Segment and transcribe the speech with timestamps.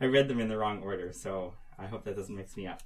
[0.00, 2.82] I read them in the wrong order, so I hope that doesn't mix me up.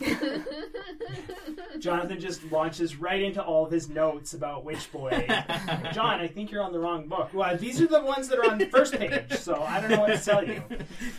[1.78, 5.10] Jonathan just launches right into all of his notes about Witch Boy.
[5.92, 7.30] John, I think you're on the wrong book.
[7.32, 10.00] Well, these are the ones that are on the first page, so I don't know
[10.00, 10.62] what to tell you.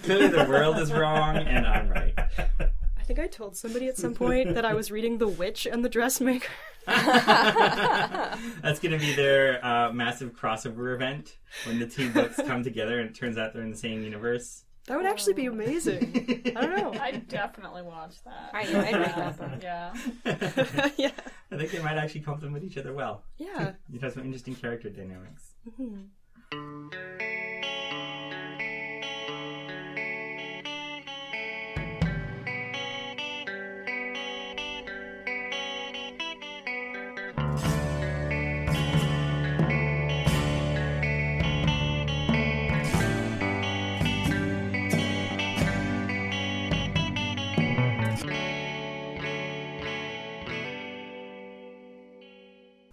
[0.04, 2.13] Clearly, the world is wrong, and I'm right.
[2.17, 5.83] I think I told somebody at some point that I was reading The Witch and
[5.83, 6.47] the Dressmaker.
[6.85, 12.99] That's going to be their uh, massive crossover event when the two books come together
[12.99, 14.63] and it turns out they're in the same universe.
[14.90, 16.41] That would actually be amazing.
[16.55, 16.99] I don't know.
[16.99, 18.50] I'd definitely watch that.
[18.54, 19.62] I, I'd read that book.
[19.62, 19.94] Yeah.
[20.98, 21.12] yeah.
[21.52, 23.23] I think they might actually complement each other well.
[23.38, 23.73] Yeah.
[23.94, 25.52] It has some interesting character dynamics.
[25.80, 26.90] Mm-hmm.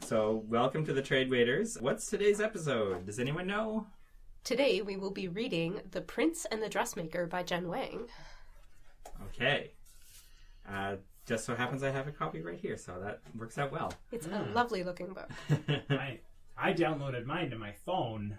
[0.06, 1.78] So, welcome to the Trade Waiters.
[1.80, 3.06] What's today's episode?
[3.06, 3.88] Does anyone know?
[4.44, 8.06] Today we will be reading The Prince and the Dressmaker by Jen Wang.
[9.24, 9.72] Okay.
[10.70, 10.94] Uh,
[11.26, 13.92] just so happens I have a copy right here, so that works out well.
[14.12, 15.28] It's a lovely looking book.
[15.90, 16.20] I,
[16.56, 18.38] I downloaded mine to my phone.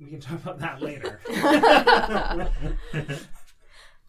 [0.00, 1.20] We can talk about that later.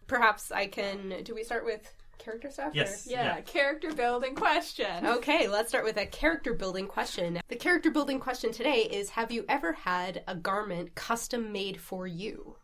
[0.07, 1.21] Perhaps I can.
[1.25, 2.73] Do we start with character stuff?
[2.73, 3.07] or- Yes.
[3.09, 5.05] Yeah, character building question.
[5.05, 7.39] Okay, let's start with a character building question.
[7.47, 12.05] The character building question today is Have you ever had a garment custom made for
[12.05, 12.55] you?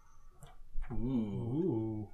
[0.92, 2.08] Ooh.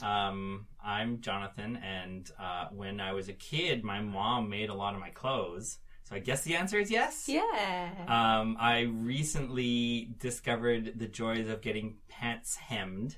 [0.00, 0.06] Ooh.
[0.06, 4.94] Um, I'm Jonathan, and uh, when I was a kid, my mom made a lot
[4.94, 5.78] of my clothes.
[6.04, 7.28] So I guess the answer is yes.
[7.28, 7.90] Yeah.
[8.06, 13.16] Um, I recently discovered the joys of getting pants hemmed,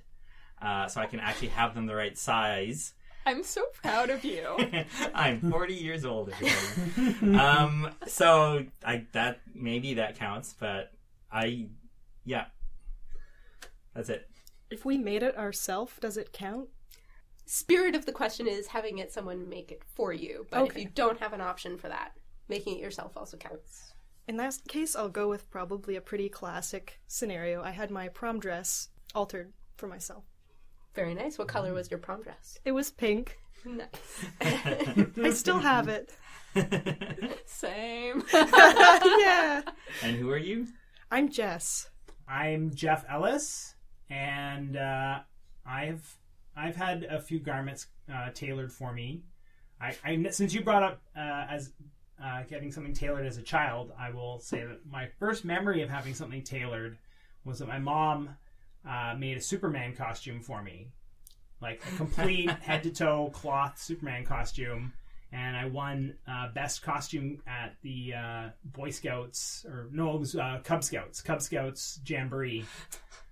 [0.63, 2.95] uh, so I can actually have them the right size.
[3.27, 4.47] I'm so proud of you.
[5.15, 7.37] I'm 40 years old, everybody.
[7.37, 10.93] um, so I that maybe that counts, but
[11.31, 11.69] I,
[12.25, 12.47] yeah,
[13.95, 14.29] that's it.
[14.71, 16.69] If we made it ourselves, does it count?
[17.47, 20.47] Spirit of the question is having it someone make it for you.
[20.51, 22.13] But if you don't have an option for that,
[22.49, 23.93] making it yourself also counts.
[24.29, 27.63] In that case, I'll go with probably a pretty classic scenario.
[27.63, 30.23] I had my prom dress altered for myself.
[30.95, 31.39] Very nice.
[31.39, 32.59] What color was your prom dress?
[32.65, 33.39] It was pink.
[33.65, 33.87] Nice.
[34.41, 36.11] I still have it.
[37.47, 38.25] Same.
[38.33, 39.63] yeah.
[40.03, 40.67] And who are you?
[41.11, 41.91] I'm Jess.
[42.27, 43.75] I'm Jeff Ellis,
[44.09, 45.21] and uh,
[45.65, 46.17] I've
[46.57, 49.23] I've had a few garments uh, tailored for me.
[49.81, 51.73] I, I since you brought up uh, as
[52.23, 55.89] uh, getting something tailored as a child, I will say that my first memory of
[55.89, 56.99] having something tailored
[57.45, 58.31] was that my mom
[58.89, 60.89] uh, made a Superman costume for me,
[61.61, 64.93] like a complete head to toe cloth Superman costume.
[65.33, 70.35] And I won uh, best costume at the uh, Boy Scouts, or no, it was
[70.35, 72.65] uh, Cub Scouts, Cub Scouts Jamboree.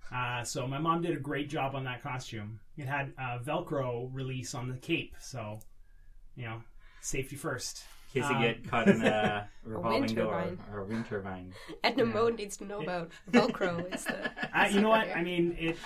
[0.09, 2.59] Uh, so my mom did a great job on that costume.
[2.77, 5.59] It had Velcro release on the cape, so
[6.37, 6.61] you know,
[7.01, 7.83] safety first.
[8.15, 10.57] In case you Um, get caught in a revolving wind door turbine.
[10.73, 11.53] or a wind turbine.
[11.83, 13.93] Edna Mode needs to know about Velcro.
[13.93, 15.07] Is the I, you know what?
[15.15, 15.77] I mean, it.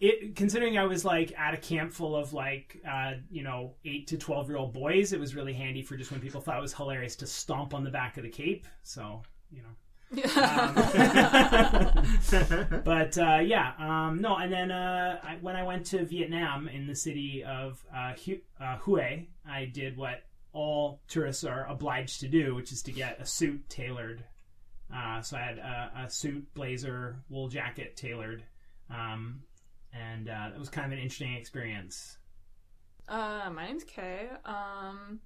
[0.00, 4.06] It considering I was like at a camp full of like uh, you know eight
[4.08, 6.62] to twelve year old boys, it was really handy for just when people thought it
[6.62, 8.68] was hilarious to stomp on the back of the cape.
[8.84, 10.74] So you know, Um,
[12.84, 14.36] but uh, yeah, um, no.
[14.36, 18.40] And then uh, I, when I went to Vietnam in the city of uh, Hu-
[18.60, 23.20] uh, Hue, I did what all tourists are obliged to do, which is to get
[23.20, 24.24] a suit tailored.
[24.94, 28.42] Uh, so I had a, a suit, blazer, wool jacket tailored,
[28.90, 29.42] um,
[29.92, 32.16] and uh, that was kind of an interesting experience.
[33.06, 34.28] Uh, my name's Kay.
[34.44, 35.20] Um,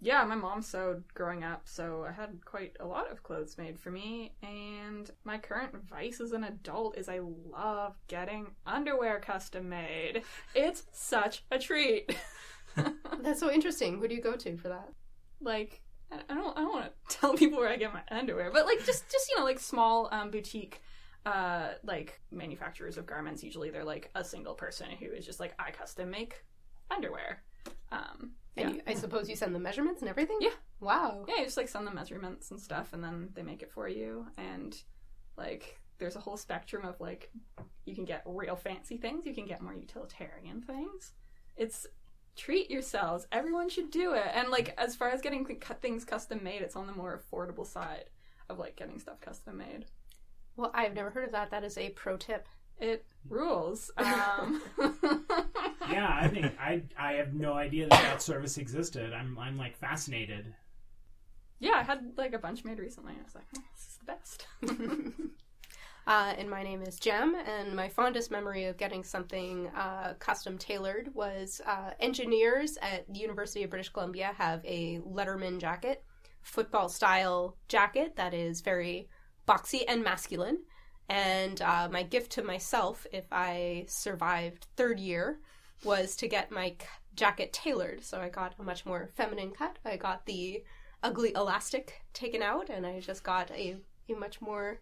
[0.00, 3.80] yeah, my mom sewed growing up, so I had quite a lot of clothes made
[3.80, 4.32] for me.
[4.42, 10.22] And my current vice as an adult is I love getting underwear custom made.
[10.54, 12.16] It's such a treat.
[13.22, 13.98] that's so interesting.
[13.98, 14.88] Who do you go to for that?
[15.40, 15.80] like,
[16.10, 18.84] I don't, I don't want to tell people where I get my underwear, but like,
[18.84, 20.80] just, just you know, like small um, boutique.
[21.26, 25.52] Uh, like manufacturers of garments, usually they're like a single person who is just like
[25.58, 26.42] I custom make
[26.90, 27.42] underwear.
[27.92, 28.70] Um, yeah.
[28.70, 30.38] you, I suppose you send the measurements and everything.
[30.40, 30.50] Yeah.
[30.80, 31.26] Wow.
[31.28, 33.88] Yeah, you just like send the measurements and stuff, and then they make it for
[33.88, 34.26] you.
[34.38, 34.74] And
[35.36, 37.30] like, there's a whole spectrum of like,
[37.84, 41.12] you can get real fancy things, you can get more utilitarian things.
[41.56, 41.86] It's
[42.38, 43.26] treat yourselves.
[43.32, 44.24] Everyone should do it.
[44.32, 47.66] And like, as far as getting cut things custom made, it's on the more affordable
[47.66, 48.04] side
[48.48, 49.84] of like getting stuff custom made.
[50.56, 51.50] Well, I've never heard of that.
[51.50, 52.48] That is a pro tip.
[52.80, 53.90] It rules.
[53.98, 54.62] Um,
[55.90, 59.12] Yeah, I think I I have no idea that that service existed.
[59.14, 60.54] I'm I'm like fascinated.
[61.60, 63.14] yeah, I had like a bunch made recently.
[63.18, 64.46] I was like, oh, this is the best.
[66.08, 70.56] Uh, and my name is Jem, and my fondest memory of getting something uh, custom
[70.56, 76.02] tailored was uh, engineers at the University of British Columbia have a Letterman jacket,
[76.40, 79.10] football style jacket that is very
[79.46, 80.60] boxy and masculine.
[81.10, 85.40] And uh, my gift to myself, if I survived third year,
[85.84, 86.74] was to get my
[87.16, 88.02] jacket tailored.
[88.02, 89.78] So I got a much more feminine cut.
[89.84, 90.64] I got the
[91.02, 93.76] ugly elastic taken out, and I just got a,
[94.08, 94.80] a much more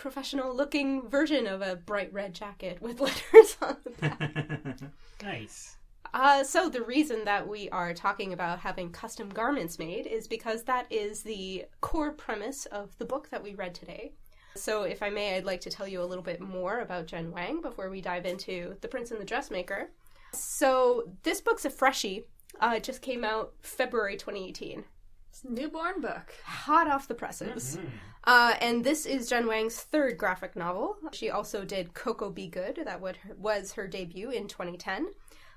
[0.00, 4.78] professional looking version of a bright red jacket with letters on the back.
[5.22, 5.76] Nice.
[6.14, 10.64] Uh, so the reason that we are talking about having custom garments made is because
[10.64, 14.12] that is the core premise of the book that we read today.
[14.56, 17.30] So if I may, I'd like to tell you a little bit more about Jen
[17.30, 19.90] Wang before we dive into The Prince and the Dressmaker.
[20.32, 22.24] So this book's a freshie.
[22.58, 24.84] Uh, it just came out February 2018
[25.28, 26.32] It's a newborn book.
[26.44, 27.78] hot off the presses.
[28.24, 30.96] Uh, and this is Jen Wang's third graphic novel.
[31.12, 33.00] She also did Koko Be Good, that
[33.38, 35.08] was her debut in 2010.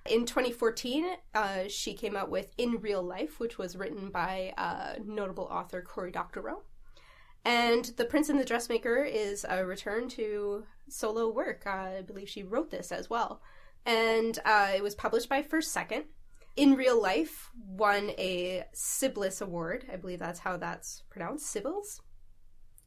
[0.10, 4.96] In 2014, uh, she came out with In Real Life, which was written by uh,
[5.04, 6.62] notable author Cory Doctorow.
[7.46, 11.68] And The Prince and the Dressmaker is a return to solo work.
[11.68, 13.42] I believe she wrote this as well.
[13.86, 16.06] And uh, it was published by First Second.
[16.56, 19.86] In Real Life won a Cybils Award.
[19.92, 21.54] I believe that's how that's pronounced.
[21.54, 22.00] Cybils?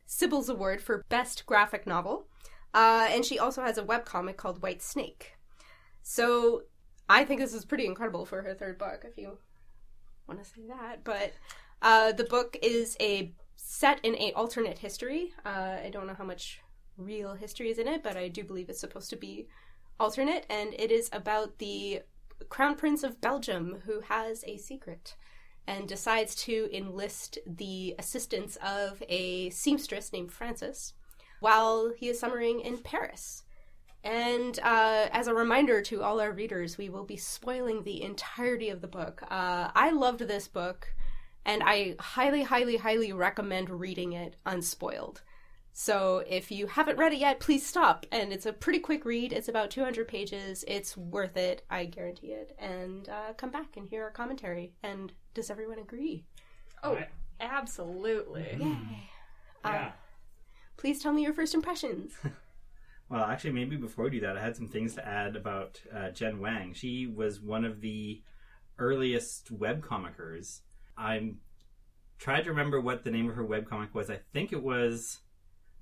[0.09, 2.27] Cybils Award for Best Graphic Novel.
[2.75, 5.37] Uh, and she also has a webcomic called White Snake.
[6.03, 6.63] So
[7.09, 9.39] I think this is pretty incredible for her third book, if you
[10.29, 11.05] want to say that.
[11.05, 11.33] But
[11.83, 15.33] uh, the book is a set in a alternate history.
[15.45, 16.61] Uh, I don't know how much
[16.97, 19.49] real history is in it, but I do believe it's supposed to be
[19.99, 22.03] alternate, and it is about the
[22.49, 25.17] Crown Prince of Belgium who has a secret
[25.67, 30.95] and decides to enlist the assistance of a seamstress named Frances
[31.41, 33.43] while he is summering in Paris.
[34.05, 38.69] And uh, as a reminder to all our readers, we will be spoiling the entirety
[38.69, 39.23] of the book.
[39.25, 40.95] Uh, I loved this book,
[41.45, 45.23] and I highly, highly, highly recommend reading it unspoiled.
[45.79, 48.07] So if you haven't read it yet, please stop.
[48.11, 49.31] And it's a pretty quick read.
[49.31, 50.65] It's about 200 pages.
[50.67, 51.67] It's worth it.
[51.69, 52.57] I guarantee it.
[52.59, 54.73] And uh, come back and hear our commentary.
[54.83, 56.25] And does everyone agree?
[56.83, 57.11] Oh, Right.
[57.41, 58.57] absolutely.
[58.59, 58.79] Yay.
[59.63, 59.93] Uh, Yeah.
[60.79, 62.15] please tell me your first impressions.
[63.09, 66.11] Well, actually, maybe before we do that, I had some things to add about uh,
[66.11, 66.73] Jen Wang.
[66.75, 68.21] She was one of the
[68.81, 70.63] earliest webcomicers.
[70.99, 71.37] I'm
[72.19, 74.11] tried to remember what the name of her webcomic was.
[74.11, 75.21] I think it was.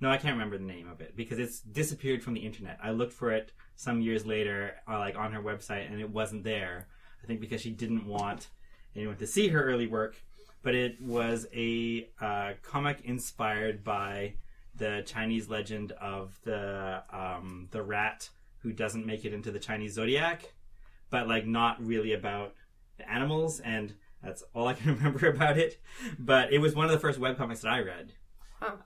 [0.00, 2.78] No, I can't remember the name of it because it's disappeared from the internet.
[2.82, 6.44] I looked for it some years later, uh, like on her website, and it wasn't
[6.44, 6.88] there.
[7.22, 8.48] I think because she didn't want
[8.94, 10.16] anyone to see her early work.
[10.62, 14.34] But it was a uh, comic inspired by
[14.76, 19.94] the Chinese legend of the um, the rat who doesn't make it into the Chinese
[19.94, 20.52] zodiac,
[21.10, 22.54] but like not really about
[22.96, 25.78] the animals, and that's all I can remember about it.
[26.18, 28.12] But it was one of the first webcomics that I read,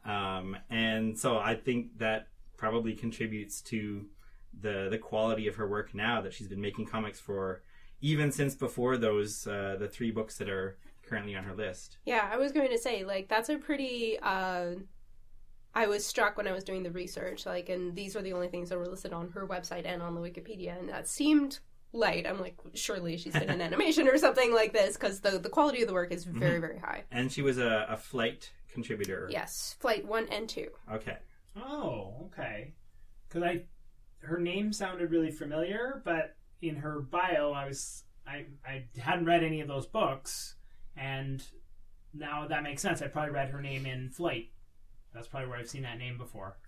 [0.05, 4.07] um, and so I think that probably contributes to
[4.61, 7.63] the the quality of her work now that she's been making comics for
[8.01, 10.77] even since before those uh, the three books that are
[11.09, 11.99] currently on her list.
[12.05, 14.19] Yeah, I was going to say like that's a pretty.
[14.21, 14.75] Uh,
[15.75, 18.49] I was struck when I was doing the research, like, and these were the only
[18.49, 21.61] things that were listed on her website and on the Wikipedia, and that seemed
[21.93, 22.27] light.
[22.27, 25.89] I'm like, surely she's in animation or something like this, because the the quality of
[25.89, 27.05] the work is very very high.
[27.11, 29.29] And she was a, a flight contributor.
[29.31, 30.69] Yes, flight one and two.
[30.93, 31.19] Okay.
[31.57, 32.75] Oh, okay.
[33.29, 33.63] Because I,
[34.21, 39.43] her name sounded really familiar, but in her bio, I was I I hadn't read
[39.43, 40.57] any of those books,
[40.97, 41.43] and
[42.15, 43.03] now that makes sense.
[43.03, 44.51] I probably read her name in Flight.
[45.15, 46.59] That's probably where I've seen that name before.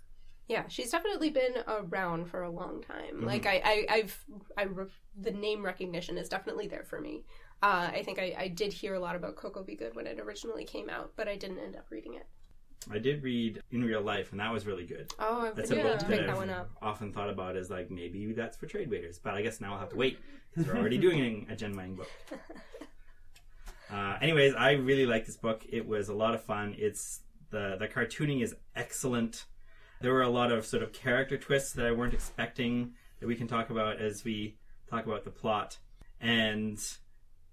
[0.48, 3.18] Yeah, she's definitely been around for a long time.
[3.18, 3.26] Mm-hmm.
[3.26, 4.24] Like I, I, I've,
[4.58, 7.24] I, re- the name recognition is definitely there for me.
[7.62, 10.18] Uh, I think I, I did hear a lot about Koko Be Good when it
[10.18, 12.26] originally came out, but I didn't end up reading it.
[12.90, 15.12] I did read In Real Life, and that was really good.
[15.18, 16.70] Oh, I That's a book that that I've one up.
[16.80, 19.80] often thought about as like maybe that's for trade waiters, but I guess now I'll
[19.80, 20.18] have to wait
[20.54, 22.10] because we're already doing a Jen Wang book.
[23.92, 25.64] Uh, anyways, I really like this book.
[25.68, 26.76] It was a lot of fun.
[26.78, 29.46] It's the the cartooning is excellent.
[30.00, 33.34] There were a lot of sort of character twists that I weren't expecting that we
[33.34, 34.56] can talk about as we
[34.88, 35.78] talk about the plot,
[36.20, 36.80] and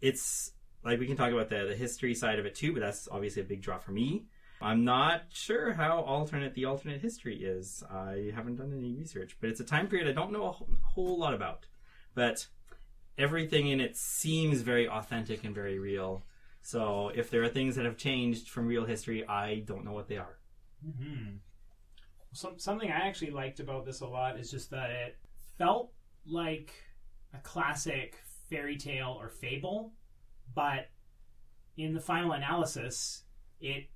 [0.01, 0.51] it's
[0.84, 3.42] like we can talk about the the history side of it too, but that's obviously
[3.42, 4.25] a big draw for me.
[4.62, 7.84] I'm not sure how alternate the alternate history is.
[7.92, 10.51] I haven't done any research, but it's a time period I don't know a
[10.84, 11.68] whole, lot about.
[12.16, 12.48] But
[13.18, 16.24] everything in it seems very authentic and very real.
[16.63, 20.08] So if there are things that have changed from real history, I don't know what
[20.08, 20.39] they are.
[20.86, 21.36] Mm-hmm.
[22.34, 25.18] Some, something I actually liked about this a lot is just that it
[25.58, 25.92] felt
[26.25, 26.74] like
[27.34, 29.94] a classic fairy tale or fable,
[30.56, 30.89] but
[31.77, 33.24] in the final analysis,
[33.60, 33.89] it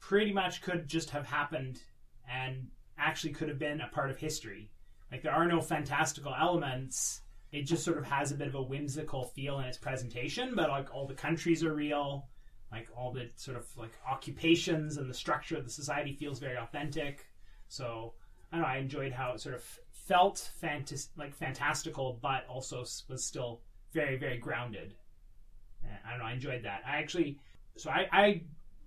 [0.00, 1.80] pretty much could just have happened
[2.28, 2.68] and
[2.98, 4.70] actually could have been a part of history.
[5.10, 7.20] Like there are no fantastical elements.
[7.52, 10.70] It just sort of has a bit of a whimsical feel in its presentation, but
[10.70, 12.26] like all the countries are real,
[12.72, 16.56] like all the sort of like occupations and the structure of the society feels very
[16.56, 17.26] authentic.
[17.68, 18.14] So
[18.50, 18.68] I don't know.
[18.68, 23.60] I enjoyed how it sort of felt fantas- like fantastical, but also was still
[23.92, 24.94] very very grounded.
[25.82, 26.26] And I don't know.
[26.26, 26.82] I enjoyed that.
[26.86, 27.38] I actually,
[27.76, 28.42] so I, I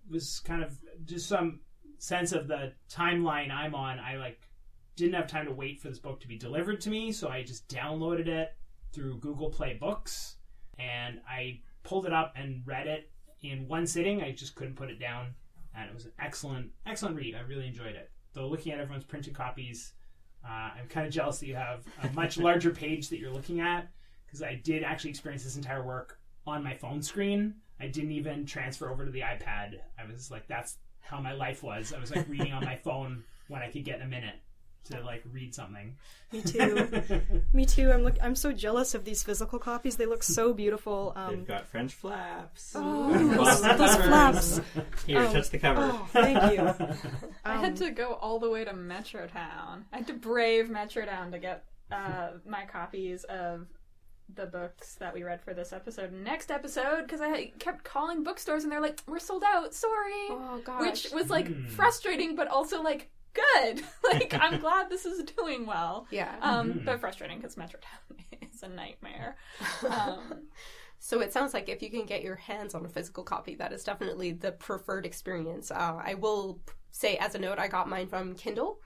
[0.10, 1.60] was kind of just some
[1.98, 4.00] sense of the timeline I'm on.
[4.00, 4.42] I like
[4.96, 7.44] didn't have time to wait for this book to be delivered to me, so I
[7.44, 8.56] just downloaded it
[8.94, 10.38] through Google Play Books,
[10.80, 14.22] and I pulled it up and read it in one sitting.
[14.22, 15.36] I just couldn't put it down,
[15.76, 17.36] and it was an excellent, excellent read.
[17.36, 18.10] I really enjoyed it.
[18.34, 19.94] Though looking at everyone's printed copies,
[20.46, 23.60] uh, I'm kind of jealous that you have a much larger page that you're looking
[23.60, 23.88] at
[24.36, 27.56] because I did actually experience this entire work on my phone screen.
[27.80, 29.80] I didn't even transfer over to the iPad.
[30.00, 31.94] I was like, that's how my life was.
[31.94, 34.36] I was like reading on my phone when I could get a minute
[34.86, 35.96] to like read something.
[36.34, 36.88] Me too.
[37.54, 37.92] Me too.
[37.92, 38.18] I'm look.
[38.22, 39.96] I'm so jealous of these physical copies.
[39.96, 41.14] They look so beautiful.
[41.30, 42.74] They've Um, got French flaps.
[42.76, 44.62] oh, those, those flaps.
[45.08, 45.32] Here, Oh.
[45.34, 45.82] touch the cover.
[45.92, 46.62] Oh, thank you.
[47.46, 49.86] I had Um, to go all the way to Metrotown.
[49.94, 53.68] I had to brave Metrotown to get uh, my copies of
[54.34, 56.12] the books that we read for this episode.
[56.12, 59.74] Next episode, because I kept calling bookstores and they're like, "We're sold out.
[59.74, 60.82] Sorry," Oh gosh.
[60.82, 61.68] which was like Hmm.
[61.68, 63.84] frustrating, but also like good.
[64.04, 66.08] like I'm glad this is doing well.
[66.10, 66.36] yeah.
[66.42, 66.86] Um, Mhm.
[66.86, 68.18] but frustrating because Metrotown
[68.54, 69.36] is a nightmare.
[69.88, 70.48] Um,
[70.98, 73.72] So it sounds like if you can get your hands on a physical copy, that
[73.72, 75.70] is definitely the preferred experience.
[75.70, 78.80] Uh, I will say, as a note, I got mine from Kindle,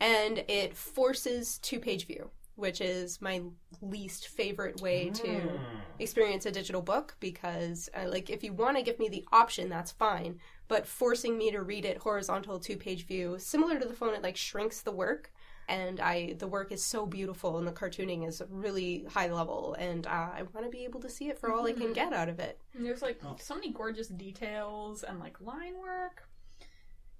[0.00, 3.42] and it forces two page view, which is my
[3.80, 5.64] least favorite way to Mm.
[5.98, 9.68] experience a digital book because, uh, like, if you want to give me the option,
[9.68, 10.40] that's fine.
[10.68, 14.22] But forcing me to read it horizontal two page view, similar to the phone, it
[14.22, 15.32] like shrinks the work
[15.68, 20.06] and I the work is so beautiful and the cartooning is really high level and
[20.06, 22.28] uh, I want to be able to see it for all I can get out
[22.28, 22.58] of it.
[22.74, 23.36] And There's like Oh.
[23.40, 26.28] so many gorgeous details and like line work.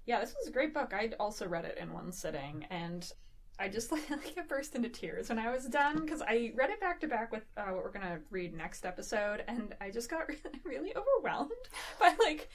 [0.05, 0.93] Yeah, this was a great book.
[0.93, 3.11] I also read it in one sitting, and
[3.59, 6.79] I just like, I burst into tears when I was done because I read it
[6.79, 10.27] back to back with uh, what we're gonna read next episode, and I just got
[10.29, 11.51] really, really overwhelmed
[11.99, 12.49] by like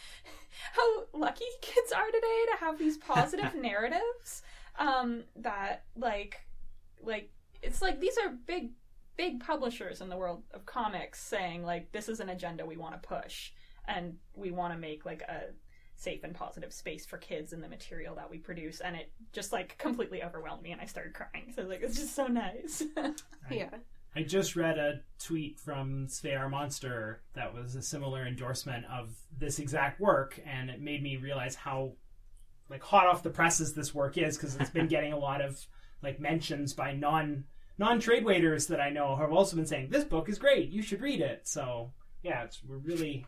[0.72, 4.42] how lucky kids are today to have these positive narratives.
[4.78, 6.40] Um, that like,
[7.02, 7.30] like
[7.62, 8.70] it's like these are big
[9.16, 12.94] big publishers in the world of comics saying like this is an agenda we want
[12.94, 13.52] to push
[13.86, 15.52] and we want to make like a
[16.00, 19.52] safe and positive space for kids in the material that we produce and it just
[19.52, 22.82] like completely overwhelmed me and I started crying so like it's just so nice
[23.50, 23.70] Yeah.
[24.14, 29.60] I just read a tweet from Sfé Monster that was a similar endorsement of this
[29.60, 31.92] exact work, and it made me realize how
[32.68, 35.64] like hot off the presses this work is because it's been getting a lot of
[36.02, 37.44] like mentions by non
[37.78, 40.70] non trade waiters that I know who have also been saying this book is great,
[40.70, 41.46] you should read it.
[41.46, 41.92] So
[42.22, 43.26] yeah, it's we're really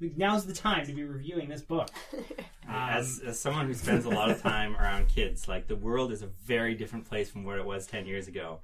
[0.00, 1.90] now's the time to be reviewing this book.
[2.68, 6.12] Um, as, as someone who spends a lot of time around kids, like the world
[6.12, 8.60] is a very different place from where it was 10 years ago.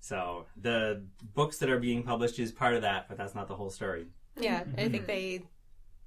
[0.00, 3.54] So the books that are being published is part of that, but that's not the
[3.54, 4.06] whole story.
[4.36, 5.42] Yeah, I think they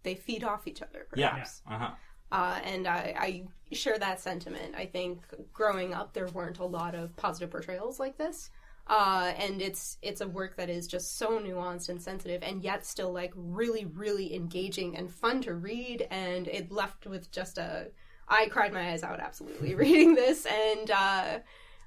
[0.04, 1.46] they feed off each other Yeah.
[1.70, 1.92] Uh-huh.
[2.32, 4.76] Uh, and I, I share that sentiment.
[4.76, 5.22] I think
[5.52, 8.50] growing up, there weren't a lot of positive portrayals like this.
[8.90, 12.86] Uh, and it's it's a work that is just so nuanced and sensitive, and yet
[12.86, 16.08] still like really, really engaging and fun to read.
[16.10, 17.92] And it left with just a,
[18.28, 21.40] I cried my eyes out absolutely reading this, and uh,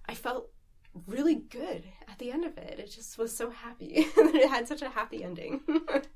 [0.09, 0.51] I felt
[1.07, 2.79] really good at the end of it.
[2.79, 5.61] It just was so happy that it had such a happy ending.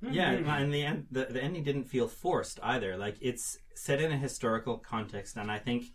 [0.08, 2.96] Yeah, and the end, the, the ending didn't feel forced either.
[2.96, 5.86] Like it's set in a historical context, and I think,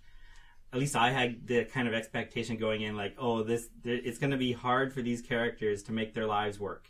[0.74, 4.32] at least I had the kind of expectation going in, like, oh, this, it's going
[4.32, 6.90] to be hard for these characters to make their lives work,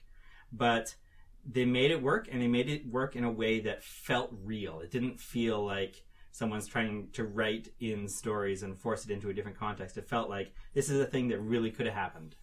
[0.51, 0.95] but
[1.49, 4.79] they made it work, and they made it work in a way that felt real.
[4.81, 9.33] It didn't feel like someone's trying to write in stories and force it into a
[9.33, 9.97] different context.
[9.97, 12.35] It felt like this is a thing that really could have happened.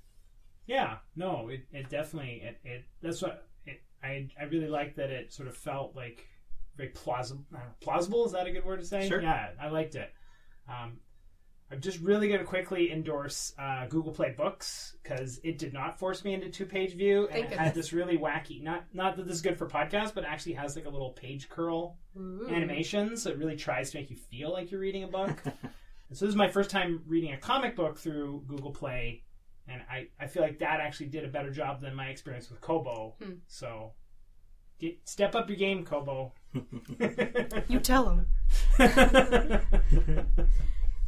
[0.67, 5.09] Yeah, no, it, it definitely it, it that's what it, I I really like that
[5.11, 6.27] it sort of felt like
[6.77, 7.45] very plausible.
[7.55, 9.09] Uh, plausible is that a good word to say?
[9.09, 9.23] Sure.
[9.23, 10.13] Yeah, I liked it.
[10.69, 10.99] Um,
[11.71, 15.99] I'm just really going to quickly endorse uh, Google Play Books because it did not
[15.99, 18.63] force me into two page view, and Thank it had this really wacky.
[18.63, 21.11] Not not that this is good for podcasts, but it actually has like a little
[21.11, 25.09] page curl animation, so it really tries to make you feel like you're reading a
[25.09, 25.43] book.
[25.45, 29.25] and so this is my first time reading a comic book through Google Play,
[29.67, 32.63] and I, I feel like that actually did a better job than my experience with
[32.63, 33.15] Kobo.
[33.23, 33.33] Hmm.
[33.47, 33.93] So
[34.81, 36.33] get, step up your game, Kobo.
[37.69, 38.27] You tell him.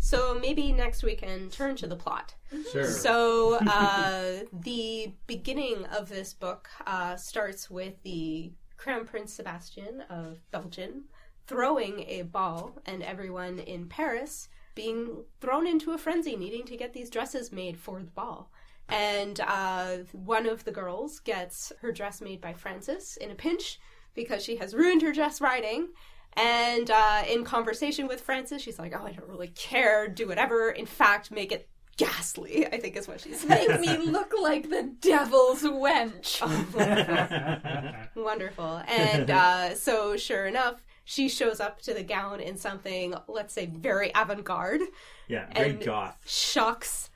[0.00, 2.34] So maybe next we can turn to the plot.
[2.72, 2.84] Sure.
[2.84, 10.40] So uh, the beginning of this book uh, starts with the Crown Prince Sebastian of
[10.50, 11.04] Belgium
[11.46, 16.92] throwing a ball, and everyone in Paris being thrown into a frenzy, needing to get
[16.92, 18.50] these dresses made for the ball.
[18.88, 23.78] And uh, one of the girls gets her dress made by Frances in a pinch
[24.14, 25.88] because she has ruined her dress riding.
[26.34, 30.08] And uh, in conversation with Frances, she's like, "Oh, I don't really care.
[30.08, 30.70] Do whatever.
[30.70, 33.48] In fact, make it ghastly." I think is what she says.
[33.48, 36.40] Make me look like the devil's wench.
[38.14, 38.82] Wonderful.
[38.86, 43.66] And uh, so, sure enough, she shows up to the gown in something, let's say,
[43.66, 44.82] very avant-garde,
[45.28, 46.16] yeah, very and- goth.
[46.26, 47.10] shocks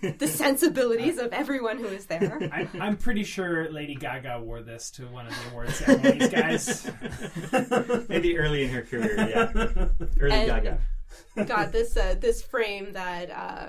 [0.00, 2.38] the sensibilities of everyone who is there.
[2.52, 6.90] I, I'm pretty sure Lady Gaga wore this to one of the award ceremonies, guys.
[8.08, 9.88] Maybe early in her career, yeah.
[10.20, 10.78] Early And- Gaga.
[11.46, 13.66] got this uh, this frame that uh,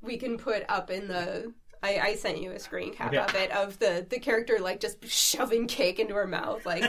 [0.00, 1.52] we can put up in the.
[1.82, 3.18] I, I sent you a screen cap Okay.
[3.18, 6.64] of it of the the character like just shoving cake into her mouth.
[6.64, 6.84] Like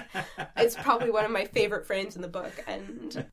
[0.56, 2.54] it's probably one of my favorite frames in the book.
[2.68, 3.26] And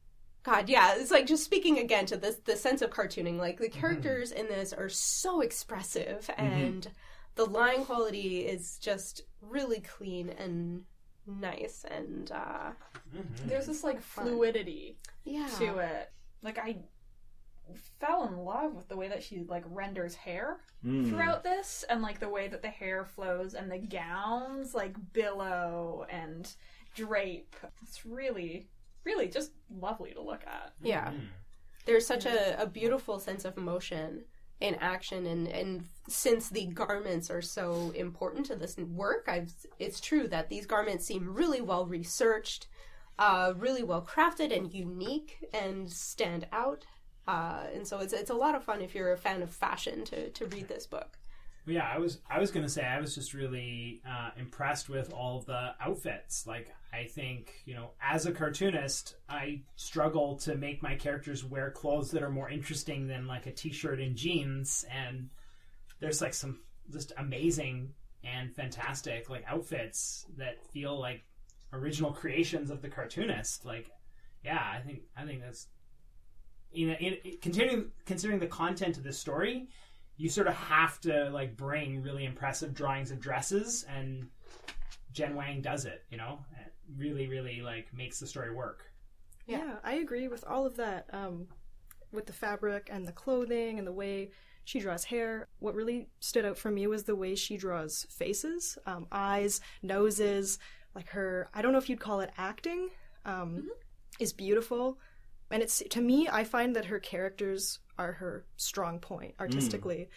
[0.45, 3.39] God, yeah, it's like just speaking again to this the sense of cartooning.
[3.39, 6.87] Like the characters in this are so expressive, and
[7.35, 10.83] the line quality is just really clean and
[11.27, 11.85] nice.
[11.91, 12.73] And uh,
[13.47, 16.13] There's this like fluidity yeah, to it.
[16.43, 16.77] Like I
[17.99, 21.09] fell in love with the way that she like renders hair Mm.
[21.09, 26.05] throughout this and like the way that the hair flows and the gowns like billow
[26.11, 26.55] and
[26.95, 27.57] drape.
[27.83, 28.69] It's really
[29.05, 30.73] really just lovely to look at.
[30.83, 31.13] yeah.
[31.87, 34.25] there's such a, a beautiful sense of motion
[34.61, 40.01] in action and, and since the garments are so important to this work I've, it's
[40.01, 42.69] true that these garments seem really well researched
[43.19, 46.85] uh, really well crafted and unique and stand out
[47.27, 50.05] uh, and so it's, it's a lot of fun if you're a fan of fashion
[50.05, 51.19] to, to read this book
[51.67, 55.41] Yeah, I was I was gonna say I was just really uh, impressed with all
[55.41, 56.47] the outfits.
[56.47, 61.71] Like I think you know, as a cartoonist, I struggle to make my characters wear
[61.71, 64.85] clothes that are more interesting than like a t-shirt and jeans.
[64.93, 65.31] And
[66.01, 66.61] there's like some
[66.93, 71.23] just amazing and fantastic like outfits that feel like
[71.73, 73.65] original creations of the cartoonist.
[73.65, 73.91] Like,
[74.45, 75.69] yeah, I think I think that's
[76.75, 79.69] you know, in, in, considering considering the content of this story,
[80.17, 84.29] you sort of have to like bring really impressive drawings of dresses, and
[85.13, 86.05] Jen Wang does it.
[86.11, 88.91] You know, it really, really like makes the story work.
[89.47, 89.59] Yeah.
[89.59, 89.75] Yeah.
[89.83, 91.07] I agree with all of that.
[91.13, 91.49] Um,
[92.15, 94.31] with the fabric and the clothing and the way
[94.65, 95.49] she draws hair.
[95.59, 100.59] What really stood out for me was the way she draws faces, um, eyes, noses.
[100.95, 102.89] Like her, I don't know if you'd call it acting,
[103.27, 103.69] um,
[104.21, 104.99] is beautiful.
[105.51, 110.09] And it's to me, I find that her characters are her strong point artistically.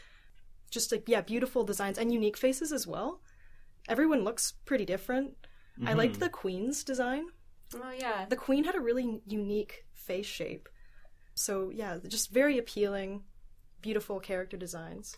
[0.72, 3.22] Just like yeah, beautiful designs and unique faces as well.
[3.88, 5.36] Everyone looks pretty different.
[5.86, 7.28] I liked the queen's design
[7.76, 10.70] oh yeah the queen had a really unique face shape.
[11.36, 13.24] So yeah, just very appealing,
[13.82, 15.18] beautiful character designs.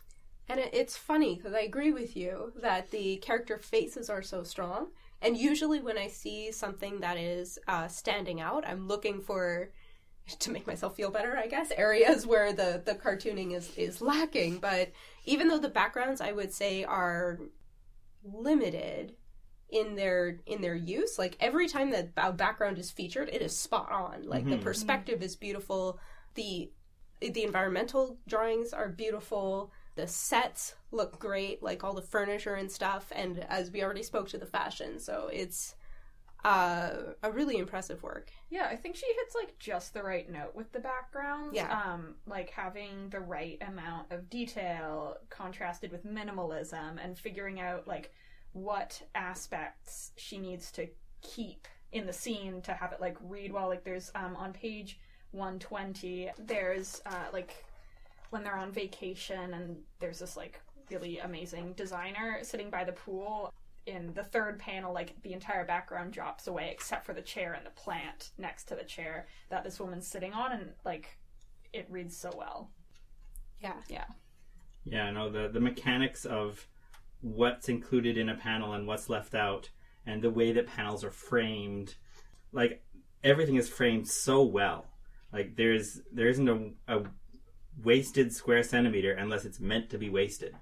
[0.50, 4.44] And it, it's funny because I agree with you that the character faces are so
[4.44, 4.88] strong.
[5.22, 9.72] And usually, when I see something that is uh, standing out, I'm looking for
[10.40, 11.38] to make myself feel better.
[11.38, 14.60] I guess areas where the the cartooning is is lacking.
[14.60, 14.92] But
[15.26, 17.40] even though the backgrounds, I would say, are
[18.24, 19.14] limited
[19.70, 23.56] in their in their use like every time that a background is featured it is
[23.56, 24.64] spot on like the mm-hmm.
[24.64, 26.00] perspective is beautiful
[26.34, 26.72] the
[27.22, 33.12] the environmental drawings are beautiful the sets look great like all the furniture and stuff
[33.16, 35.76] and as we already spoke to the fashion so it's
[36.46, 36.92] uh,
[37.24, 40.72] a really impressive work Yeah, I think she hits like just the right note with
[40.72, 41.56] the backgrounds.
[41.56, 41.82] Yeah.
[41.82, 48.12] Um, like having the right amount of detail contrasted with minimalism and figuring out like
[48.54, 50.88] what aspects she needs to
[51.22, 53.68] keep in the scene to have it like read well.
[53.68, 55.00] Like there's um on page
[55.32, 57.64] 120 there's uh like
[58.32, 63.54] when they're on vacation and there's this like really amazing designer sitting by the pool
[63.90, 67.66] in the third panel, like the entire background drops away except for the chair and
[67.66, 71.18] the plant next to the chair that this woman's sitting on, and like
[71.74, 72.70] it reads so well.
[73.60, 73.74] Yeah.
[73.90, 74.06] Yeah.
[74.86, 76.68] Yeah, no, the the mechanics of
[77.22, 79.70] what's included in a panel and what's left out,
[80.06, 81.96] and the way that panels are framed,
[82.52, 82.84] like
[83.24, 84.86] everything is framed so well.
[85.34, 87.04] Like there's there isn't a, a
[87.84, 90.56] wasted square centimeter unless it's meant to be wasted.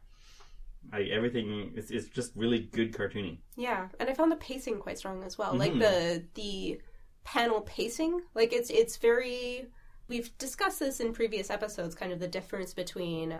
[0.92, 3.40] Like everything is, is just really good cartooning.
[3.56, 5.54] Yeah, and I found the pacing quite strong as well.
[5.54, 5.80] Like Mhm.
[5.80, 6.82] the the
[7.24, 9.68] panel pacing, like it's it's very.
[10.08, 13.38] We've discussed this in previous episodes, kind of the difference between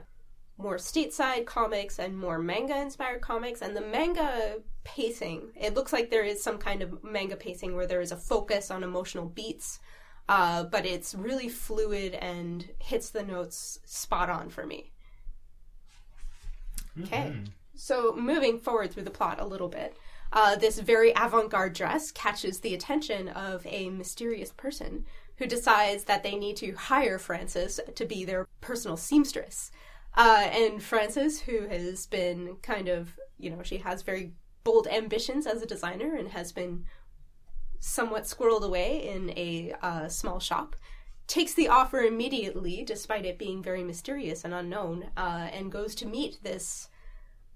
[0.58, 5.52] more stateside comics and more manga inspired comics, and the manga pacing.
[5.56, 8.70] It looks like there is some kind of manga pacing where there is a focus
[8.72, 9.80] on emotional beats,
[10.28, 14.92] uh, but it's really fluid and hits the notes spot on for me.
[17.04, 17.36] Okay.
[17.76, 19.96] So moving forward through the plot a little bit,
[20.34, 25.06] uh, this very avant-garde dress catches the attention of a mysterious person
[25.38, 29.72] who decides that they need to hire Frances to be their personal seamstress.
[30.16, 34.34] Uh, and Frances, who has been kind of, you know, she has very
[34.64, 36.86] bold ambitions as a designer and has been
[37.80, 40.76] somewhat squirreled away in a uh, small shop,
[41.28, 46.08] takes the offer immediately, despite it being very mysterious and unknown, uh, and goes to
[46.08, 46.90] meet this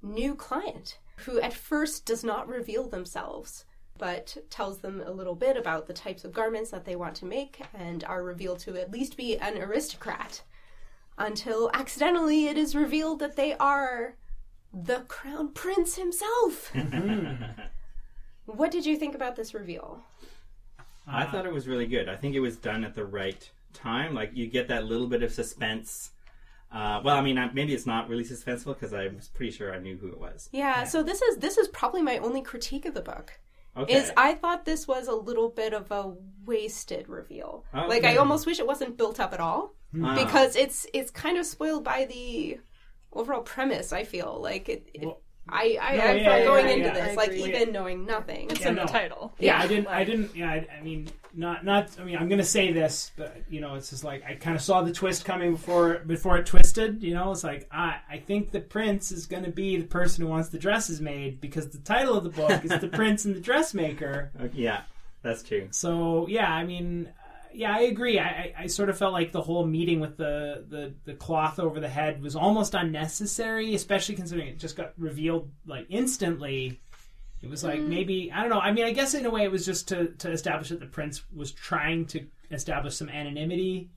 [0.01, 3.65] new client who at first does not reveal themselves
[4.01, 7.23] but tells them a little bit about the types of garments that they want to
[7.23, 10.41] make and are revealed to at least be an aristocrat
[11.19, 14.15] until accidentally it is revealed that they are
[14.73, 16.73] the crown prince himself.
[18.45, 20.01] what did you think about this reveal?
[21.05, 22.09] I thought it was really good.
[22.09, 24.13] I think it was done at the right time.
[24.13, 26.11] Like you get that little bit of suspense.
[26.71, 29.79] Uh, well, I mean, maybe it's not really suspenseful because I was pretty sure I
[29.79, 30.47] knew who it was.
[30.53, 33.39] Yeah, so this is this is probably my only critique of the book.
[33.75, 33.93] Okay.
[33.93, 36.13] is I thought this was a little bit of a
[36.45, 37.63] wasted reveal.
[37.73, 37.87] Okay.
[37.87, 40.15] Like I almost wish it wasn't built up at all Ah.
[40.15, 42.59] because it's it's kind of spoiled by the
[43.13, 43.91] overall premise.
[43.93, 44.89] I feel like it.
[44.93, 47.29] it Well- I I, No, I yeah, felt yeah, going yeah, into yeah, this like
[47.31, 47.43] agree.
[47.55, 48.49] even knowing nothing.
[48.51, 48.85] It's Yeah, in no.
[48.85, 49.33] the title.
[49.39, 49.63] Yeah, Yeah.
[49.63, 49.87] I didn't.
[49.87, 50.35] I didn't.
[50.35, 51.89] Yeah, I, I mean, not not.
[51.99, 54.61] I mean, I'm gonna say this, but you know, it's just like I kind of
[54.61, 57.01] saw the twist coming before before it twisted.
[57.03, 60.29] You know, it's like I I think the prince is gonna be the person who
[60.29, 63.39] wants the dresses made because the title of the book is the prince and the
[63.41, 64.31] dressmaker.
[64.39, 64.81] Okay, yeah,
[65.23, 65.67] that's true.
[65.71, 67.09] So yeah, I mean,
[67.53, 68.19] yeah, I agree.
[68.19, 71.59] I, I, I sort of felt like the whole meeting with the, the the cloth
[71.59, 76.79] over the head was almost unnecessary, especially considering it just got revealed like instantly.
[77.41, 78.59] It was like maybe I don't know.
[78.59, 80.85] I mean, I guess in a way it was just to to establish that the
[80.85, 83.89] prince was trying to establish some anonymity,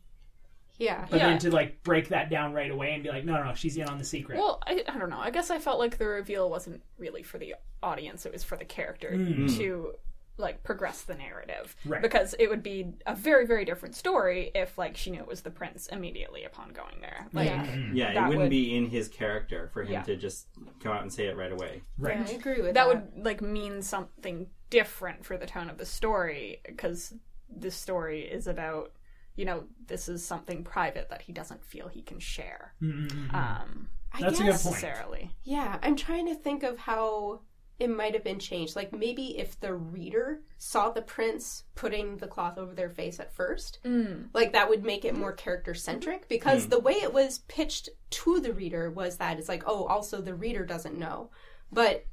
[0.78, 1.06] Yeah.
[1.10, 1.28] but Yeah.
[1.30, 3.76] then to like break that down right away and be like, no, no, no she's
[3.76, 4.38] in on the secret.
[4.38, 5.18] Well, I, I don't know.
[5.20, 8.56] I guess I felt like the reveal wasn't really for the audience; it was for
[8.56, 9.56] the character Mm.
[9.58, 9.92] to
[10.36, 11.76] like progress the narrative.
[11.84, 12.02] Right.
[12.02, 15.42] Because it would be a very, very different story if like she knew it was
[15.42, 17.28] the prince immediately upon going there.
[17.32, 17.76] Like, Yeah.
[17.92, 20.02] Yeah, it That wouldn't would- be in his character for him Yeah.
[20.02, 20.48] to just
[20.82, 21.82] come out and say it right away.
[21.98, 22.18] right.
[22.18, 22.74] Yeah, I agree with that.
[22.74, 27.14] that would like mean something different for the tone of the story because
[27.48, 28.92] this story is about
[29.36, 33.32] you know this is something private that he doesn't feel he can share Mm-mm-mm.
[33.34, 34.74] um I That's a good guess, point.
[34.76, 37.42] necessarily Yeah, I'm trying to think of how
[37.78, 38.76] it might have been changed.
[38.76, 43.34] Like maybe if the reader saw the prince putting the cloth over their face at
[43.34, 44.28] first, mm.
[44.32, 46.22] like that would make it more character centric.
[46.22, 46.28] Mm-hmm.
[46.28, 46.70] Because mm.
[46.70, 50.34] the way it was pitched to the reader was that it's like, oh, also the
[50.34, 51.30] reader doesn't know,
[51.72, 52.06] but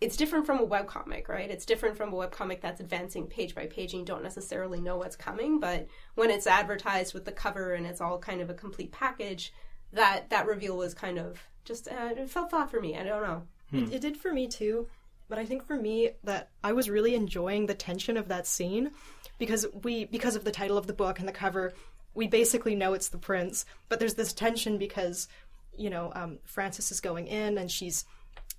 [0.00, 1.50] it's different from a webcomic, right?
[1.50, 4.98] It's different from a webcomic that's advancing page by page and you don't necessarily know
[4.98, 5.58] what's coming.
[5.58, 9.52] But when it's advertised with the cover and it's all kind of a complete package,
[9.92, 12.96] that that reveal was kind of just uh, it felt flat for me.
[12.96, 13.42] I don't know.
[13.72, 13.92] It, hmm.
[13.92, 14.88] it did for me too,
[15.28, 18.92] but I think for me that I was really enjoying the tension of that scene
[19.38, 21.72] because we because of the title of the book and the cover,
[22.14, 25.28] we basically know it's the prince, but there's this tension because
[25.76, 28.04] you know um, Frances is going in and she's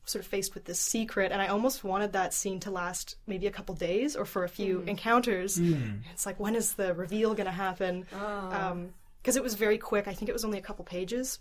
[0.06, 3.48] sort of faced with this secret, and I almost wanted that scene to last maybe
[3.48, 4.90] a couple days or for a few hmm.
[4.90, 5.58] encounters.
[5.58, 5.98] Hmm.
[6.14, 8.06] It's like when is the reveal going to happen?
[8.14, 8.52] Oh.
[8.52, 10.08] Um, because it was very quick.
[10.08, 11.40] I think it was only a couple pages.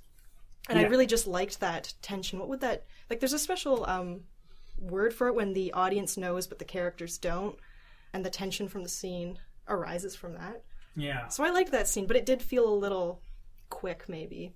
[0.69, 2.39] And I really just liked that tension.
[2.39, 3.21] What would that like?
[3.21, 4.23] There's a special um,
[4.79, 7.57] word for it when the audience knows but the characters don't,
[8.13, 10.63] and the tension from the scene arises from that.
[10.97, 11.29] Yeah.
[11.29, 13.21] So I liked that scene, but it did feel a little
[13.71, 14.55] quick, maybe.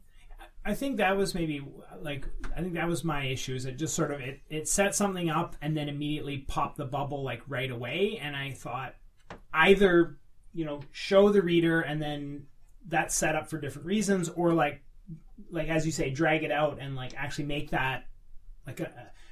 [0.64, 1.62] I think that was maybe
[2.02, 3.54] like I think that was my issue.
[3.54, 6.84] Is it just sort of it it set something up and then immediately popped the
[6.84, 8.94] bubble like right away, and I thought
[9.54, 10.18] either
[10.52, 12.46] you know show the reader and then
[12.88, 14.82] that's set up for different reasons, or like
[15.50, 18.06] like as you say, drag it out and like actually make that
[18.66, 18.90] like a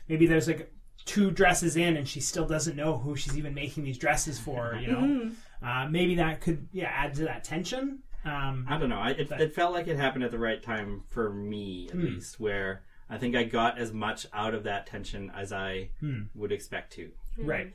[0.08, 0.72] maybe there's like
[1.04, 4.74] two dresses in and she still doesn't know who she's even making these dresses for.
[4.80, 5.66] You know, Mm-hmm.
[5.66, 8.00] uh, maybe that could yeah add to that tension.
[8.24, 8.98] Um, I don't know.
[8.98, 11.94] I, it, But- it felt like it happened at the right time for me, at
[11.94, 12.04] Hmm.
[12.04, 16.22] least, where I think I got as much out of that tension as I Hmm.
[16.34, 17.10] would expect to.
[17.38, 17.74] Right.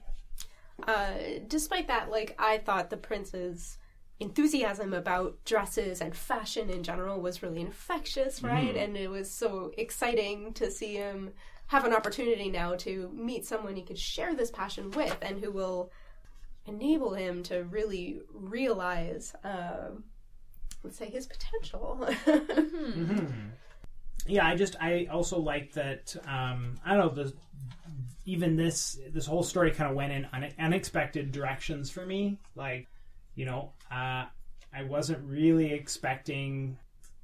[0.88, 1.13] Uh,
[1.48, 3.78] despite that, like I thought the prince's
[4.19, 8.76] enthusiasm about dresses and fashion in general was really infectious, right?
[8.76, 11.32] And it was so exciting to see him
[11.67, 15.52] have an opportunity now to meet someone he could share this passion with, and who
[15.52, 15.91] will
[16.65, 19.89] enable him to really realize, uh,
[20.84, 22.08] let's say, his potential.
[24.26, 27.34] yeah i just i also like that um i don't know the
[28.26, 32.88] even this this whole story kind of went in une- unexpected directions for me like
[33.36, 34.26] you know uh
[34.74, 36.78] i wasn't really expecting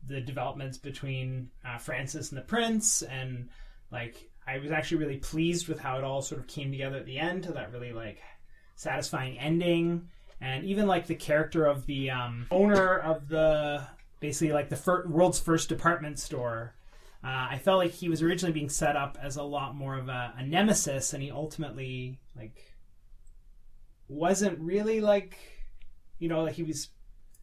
[0.08, 3.50] the developments between uh, frances and the prince and
[3.92, 7.06] like i was actually really pleased with how it all sort of came together at
[7.06, 8.22] the end to that really like
[8.80, 10.08] satisfying ending.
[10.40, 13.86] And even like the character of the um, owner of the
[14.22, 16.76] basically like the fir- world's first department store
[17.24, 20.10] uh, i felt like he was originally being set up as a lot more of
[20.10, 22.74] a, a nemesis and he ultimately like
[24.10, 25.38] wasn't really like
[26.20, 26.90] you know like he was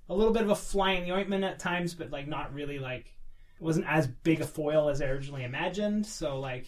[0.09, 2.79] a little bit of a fly in the ointment at times but like not really
[2.79, 3.17] like
[3.59, 6.67] it wasn't as big a foil as i originally imagined so like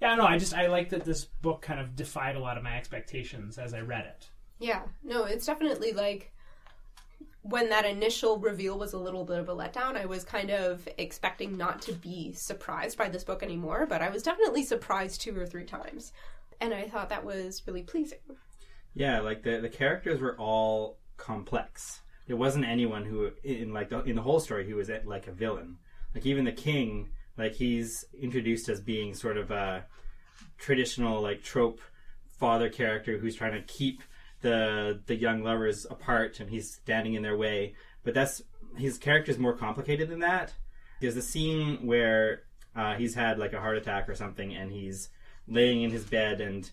[0.00, 2.62] yeah no i just i like that this book kind of defied a lot of
[2.62, 6.32] my expectations as i read it Yeah, no, it's definitely like
[7.42, 10.86] when that initial reveal was a little bit of a letdown, I was kind of
[10.98, 15.36] expecting not to be surprised by this book anymore, but I was definitely surprised two
[15.38, 16.12] or three times.
[16.60, 18.18] And I thought that was really pleasing.
[18.94, 22.00] Yeah, like the the characters were all complex.
[22.26, 25.26] There wasn't anyone who in like the, in the whole story who was eh, like
[25.26, 25.76] a villain.
[26.14, 29.84] Like even the king, like he's introduced as being sort of a
[30.56, 31.80] traditional like trope
[32.38, 34.02] father character who's trying to keep
[34.40, 37.74] the the young lovers apart and he's standing in their way.
[38.04, 38.42] But that's
[38.76, 40.54] his character is more complicated than that.
[41.00, 42.42] There's a scene where
[42.76, 45.08] uh, he's had like a heart attack or something and he's
[45.46, 46.70] laying in his bed and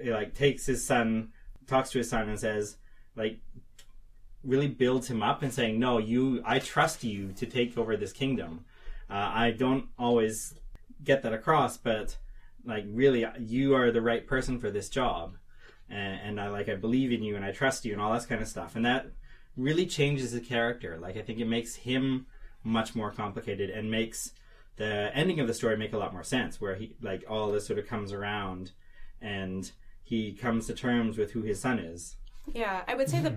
[0.00, 1.30] he, like takes his son
[1.66, 2.76] talks to his son and says
[3.16, 3.38] like
[4.44, 8.12] really builds him up and saying no you i trust you to take over this
[8.12, 8.64] kingdom.
[9.10, 10.54] Uh, i don't always
[11.02, 12.16] get that across but
[12.64, 15.36] like really you are the right person for this job.
[15.88, 18.28] And, and i like i believe in you and i trust you and all that
[18.28, 18.76] kind of stuff.
[18.76, 19.06] And that
[19.56, 20.98] really changes the character.
[21.00, 22.26] Like i think it makes him
[22.62, 24.32] much more complicated and makes
[24.76, 27.66] the ending of the story make a lot more sense where he like all this
[27.66, 28.72] sort of comes around
[29.20, 32.16] and he comes to terms with who his son is.
[32.52, 33.34] Yeah, I would say that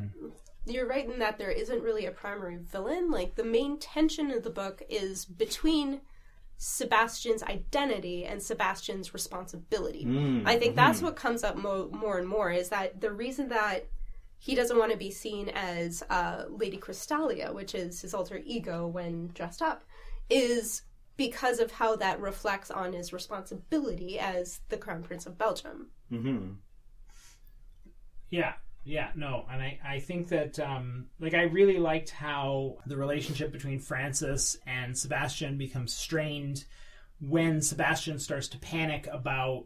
[0.68, 3.10] you're right in that there isn't really a primary villain.
[3.10, 6.02] Like the main tension of the book is between
[6.58, 10.06] Sebastian's identity and Sebastian's responsibility.
[10.06, 13.50] Mm, I think that's what comes up mo- more and more is that the reason
[13.50, 13.88] that
[14.40, 18.88] he doesn't want to be seen as uh, Lady Crystallia, which is his alter ego
[18.88, 19.84] when dressed up,
[20.30, 20.84] is
[21.16, 25.88] because of how that reflects on his responsibility as the Crown Prince of Belgium.
[26.10, 26.50] hmm
[28.30, 28.54] Yeah,
[28.88, 33.52] yeah, no, and I, I think that um, like I really liked how the relationship
[33.52, 36.64] between Frances and Sebastian becomes strained
[37.20, 39.66] when Sebastian starts to panic about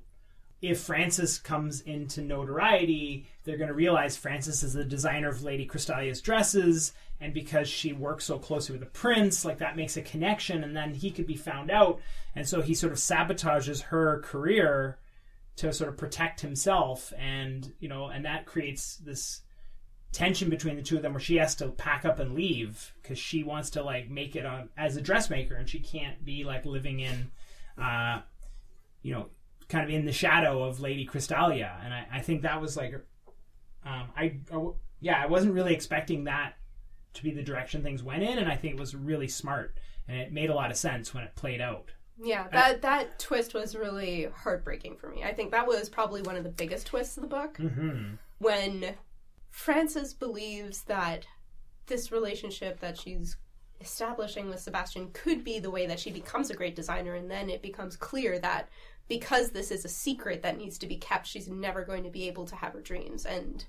[0.60, 5.68] if Frances comes into notoriety, they're going to realize Frances is the designer of Lady
[5.68, 10.02] Crystallia's dresses, and because she works so closely with the prince, like that makes a
[10.02, 12.02] connection, and then he could be found out,
[12.36, 14.98] and so he sort of sabotages her career
[15.58, 19.42] to sort of protect himself and you know and that creates this
[20.12, 23.18] tension between the two of them where she has to pack up and leave because
[23.18, 26.66] she wants to like make it on as a dressmaker and she can't be like
[26.66, 27.32] living in
[27.82, 28.20] uh
[29.02, 29.28] you know
[29.70, 32.94] kind of in the shadow of lady crystallia and i, I think that was like
[33.86, 34.68] um I, I
[35.00, 36.56] yeah i wasn't really expecting that
[37.14, 40.18] to be the direction things went in and i think it was really smart and
[40.18, 41.92] it made a lot of sense when it played out
[42.24, 45.24] Yeah, that that twist was really heartbreaking for me.
[45.24, 48.16] I think that was probably one of the biggest twists of the book mm-hmm.
[48.38, 48.94] when
[49.50, 51.26] Frances believes that
[51.88, 53.38] this relationship that she's
[53.80, 57.50] establishing with Sebastian could be the way that she becomes a great designer and then
[57.50, 58.70] it becomes clear that
[59.08, 62.28] because this is a secret that needs to be kept, she's never going to be
[62.28, 63.66] able to have her dreams and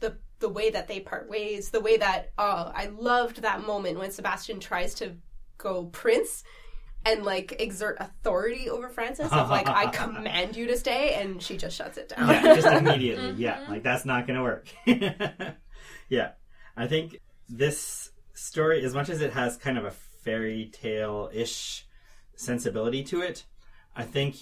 [0.00, 3.98] the the way that they part ways, the way that oh, I loved that moment
[3.98, 5.12] when Sebastian tries to
[5.56, 6.42] go prince
[7.04, 11.56] and like exert authority over Frances of like I command you to stay and she
[11.56, 12.28] just shuts it down.
[12.28, 13.30] yeah just immediately.
[13.30, 13.40] Mm-hmm.
[13.40, 14.68] Yeah like that's not gonna work.
[16.08, 16.32] Yeah
[16.76, 21.86] i think this story as much as it has kind of a fairy tale-ish
[22.36, 23.44] sensibility to it
[23.96, 24.36] i think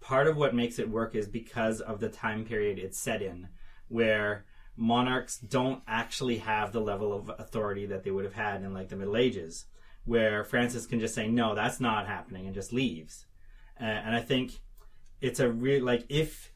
[0.00, 3.48] part of what makes it work is because of the time period it's set in,
[3.88, 4.44] where
[4.76, 8.88] monarchs don't actually have the level of authority that they would have had in like
[8.88, 9.66] the Middle Ages,
[10.04, 13.26] where Frances can just say no, that's not happening and just leaves.
[13.80, 14.60] Uh, and I think
[15.20, 16.52] it's a real like if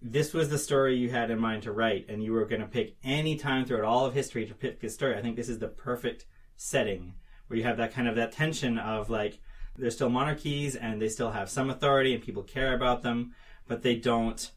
[0.00, 2.66] this was the story you had in mind to write and you were going to
[2.66, 5.58] pick any time throughout all of history to pick this story, I think this is
[5.58, 7.14] the perfect setting
[7.46, 9.40] where you have that kind of that tension of like
[9.76, 13.34] they're still monarchies and they still have some authority and people care about them,
[13.66, 14.50] but they don't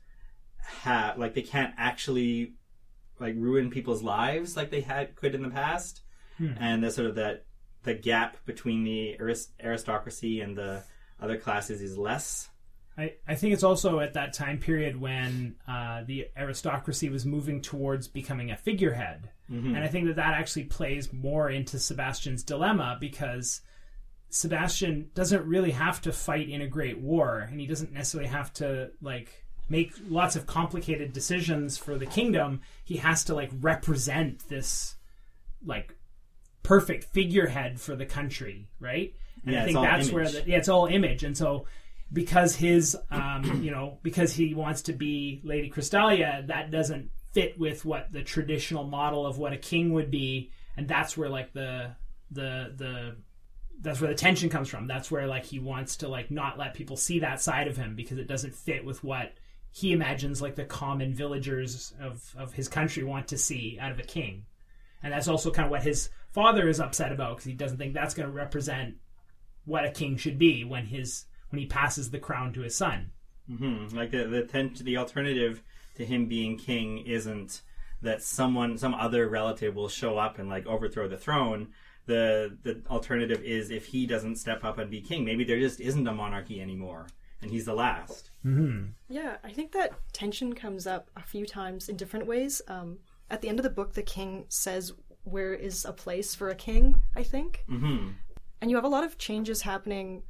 [0.64, 2.54] have like they can't actually
[3.20, 6.02] like ruin people's lives like they had could in the past.
[6.60, 7.46] And there's sort of that
[7.84, 10.84] the gap between the arist- aristocracy and the
[11.20, 12.50] other classes is less.
[12.98, 17.62] I, I think it's also at that time period when uh, the aristocracy was moving
[17.62, 19.30] towards becoming a figurehead.
[19.76, 23.62] And I think that that actually plays more into Sebastian's dilemma because
[24.30, 28.54] Sebastian doesn't really have to fight in a great war and he doesn't necessarily have
[28.54, 32.62] to like make lots of complicated decisions for the kingdom.
[32.86, 34.96] He has to like represent this
[35.66, 35.96] like
[36.64, 39.14] perfect figurehead for the country, right?
[39.46, 41.24] And Yeah, I think that's where the, yeah, it's all image.
[41.24, 41.66] And so
[42.14, 47.58] because his um, you know, because he wants to be Lady Crystallia, that doesn't fit
[47.58, 51.54] with what the traditional model of what a king would be, and that's where like
[51.54, 51.96] the
[52.32, 53.16] the the
[53.80, 54.88] that's where the tension comes from.
[54.88, 57.96] That's where like he wants to like not let people see that side of him
[57.96, 59.34] because it doesn't fit with what
[59.72, 64.00] he imagines like the common villagers of of his country want to see out of
[64.00, 64.46] a king.
[65.04, 67.94] And that's also kind of what his father is upset about because he doesn't think
[67.94, 68.96] that's going to represent
[69.66, 73.12] what a king should be when his when he passes the crown to his son.
[73.48, 75.62] hmm Like the the tent, the alternative
[75.96, 77.62] to him being king isn't
[78.02, 81.68] that someone, some other relative will show up and like overthrow the throne.
[82.08, 85.80] The the alternative is if he doesn't step up and be king, maybe there just
[85.80, 87.08] isn't a monarchy anymore,
[87.42, 88.32] and he's the last.
[89.08, 92.62] Yeah, I think that tension comes up a few times in different ways.
[92.68, 96.50] Um, at the end of the book, the king says, Where is a place for
[96.50, 97.02] a king?
[97.16, 97.64] I think.
[97.68, 98.10] hmm
[98.62, 100.24] And you have a lot of changes happening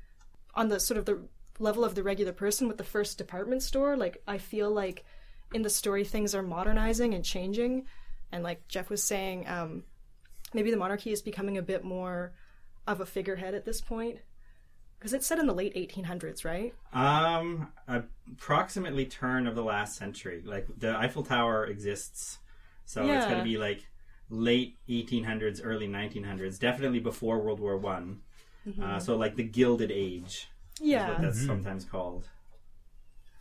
[0.56, 1.22] on the sort of the
[1.60, 3.96] level of the regular person with the first department store.
[3.96, 5.06] Like, I feel like
[5.54, 7.86] in the story, things are modernizing and changing.
[8.32, 9.84] And like Jeff was saying, um,
[10.54, 12.34] maybe the monarchy is becoming a bit more
[12.88, 14.20] of a figurehead at this point.
[14.98, 16.74] Because it's set in the late 1800s, right?
[16.94, 20.44] Um, approximately turn of the last century.
[20.46, 22.38] Like the Eiffel Tower exists,
[22.86, 23.90] so it's going to be like
[24.32, 26.58] late 1800s, early 1900s.
[26.60, 28.22] Definitely before World War One.
[28.82, 30.50] Uh, so like the Gilded Age.
[30.80, 31.10] is Yeah.
[31.10, 32.28] what that's sometimes called.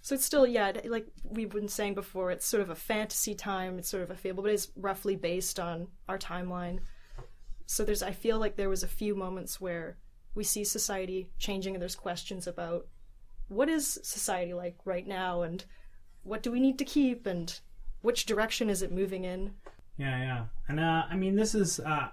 [0.02, 3.78] So it's still, yeah, like we've been saying before, it's sort of a fantasy time,
[3.78, 6.78] it's sort of a fable, but it's roughly based on our timeline.
[7.66, 9.98] So there's, I feel like there was a few moments where
[10.34, 12.86] we see society changing and there's questions about
[13.48, 15.64] what is society like right now and
[16.22, 17.60] what do we need to keep and
[18.00, 19.52] which direction is it moving in?
[19.96, 20.44] Yeah, yeah.
[20.68, 21.80] And uh, I mean, this is.
[21.80, 22.08] Uh,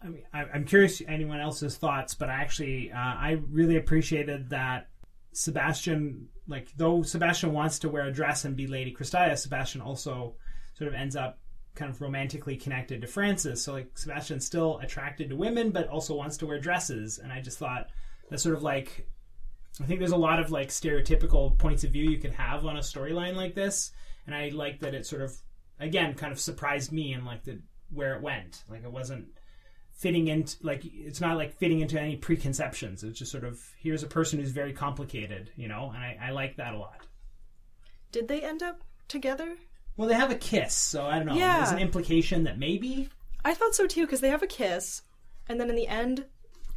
[0.00, 4.50] I mean, I, I'm curious anyone else's thoughts, but I actually, uh, I really appreciated
[4.50, 4.86] that
[5.32, 10.36] Sebastian, like, though Sebastian wants to wear a dress and be Lady Crystallia, Sebastian also
[10.74, 11.40] sort of ends up
[11.74, 13.60] kind of romantically connected to Frances.
[13.60, 17.18] So, like, Sebastian's still attracted to women, but also wants to wear dresses.
[17.18, 17.88] And I just thought
[18.30, 19.08] that's sort of like
[19.80, 22.76] I think there's a lot of like stereotypical points of view you could have on
[22.76, 23.92] a storyline like this,
[24.26, 25.36] and I like that it sort of
[25.80, 27.60] again kind of surprised me and like the
[27.92, 28.62] where it went.
[28.68, 29.26] Like it wasn't
[29.92, 33.02] fitting into like it's not like fitting into any preconceptions.
[33.02, 36.30] It's just sort of here's a person who's very complicated, you know, and I, I
[36.30, 37.06] like that a lot.
[38.12, 39.56] Did they end up together?
[39.96, 41.34] Well, they have a kiss, so I don't know.
[41.34, 41.58] Yeah.
[41.58, 43.08] There's an implication that maybe
[43.44, 45.02] I thought so too, because they have a kiss,
[45.48, 46.24] and then in the end,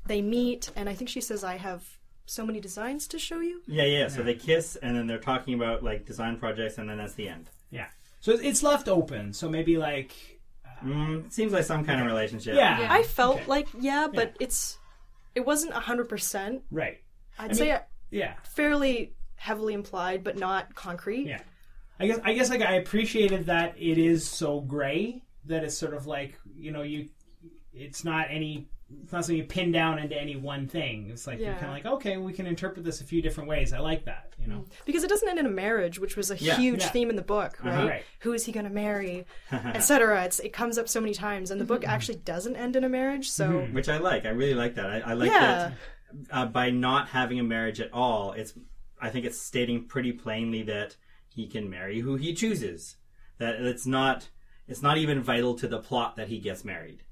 [0.08, 1.84] they meet, and I think she says, I have
[2.26, 3.62] so many designs to show you.
[3.68, 4.08] Yeah, yeah.
[4.08, 7.28] So they kiss, and then they're talking about like design projects, and then that's the
[7.30, 7.50] end.
[7.70, 7.88] yeah.
[8.22, 9.34] So it's left open.
[9.34, 10.14] So maybe like
[10.84, 12.56] Mm, seems like some kind of relationship.
[12.56, 12.92] yeah, Yeah.
[12.92, 13.46] I felt Okay.
[13.46, 14.80] like yeah, but it's
[15.36, 16.64] it wasn't hundred percent.
[16.72, 16.98] right.
[17.38, 17.78] I'd say
[18.10, 18.34] Yeah.
[18.44, 21.28] fairly heavily implied, but not concrete.
[21.28, 21.42] Yeah.
[22.00, 25.94] I guess I guess like I appreciated that it is so gray that it's sort
[25.94, 27.10] of like you know you
[27.74, 28.68] it's not any
[29.04, 31.10] it's not something you pin down into any one thing.
[31.12, 33.74] It's like you're kind of like okay, we can interpret this a few different ways.
[33.74, 34.66] I like that, you know.
[34.86, 36.56] Because it doesn't end in a marriage, which was a Yeah.
[36.58, 36.89] huge Yeah.
[36.89, 37.74] theme in the book, right?
[37.74, 37.88] Uh-huh.
[37.88, 38.04] Right.
[38.20, 40.24] Who is he going to marry, etc.
[40.26, 42.89] It's it comes up so many times, and the book actually doesn't end in a
[42.89, 43.30] marriage.
[43.30, 44.26] So which I like.
[44.26, 44.88] I really like that.
[44.89, 45.72] I, I like Yeah.
[45.72, 45.74] that
[46.32, 48.34] uh, by not having a marriage at all.
[48.34, 48.54] It's
[49.02, 50.96] I think it's stating pretty plainly that
[51.34, 52.98] he can marry who he chooses.
[53.39, 54.30] That it's not
[54.68, 57.04] it's not even vital to the plot that he gets married.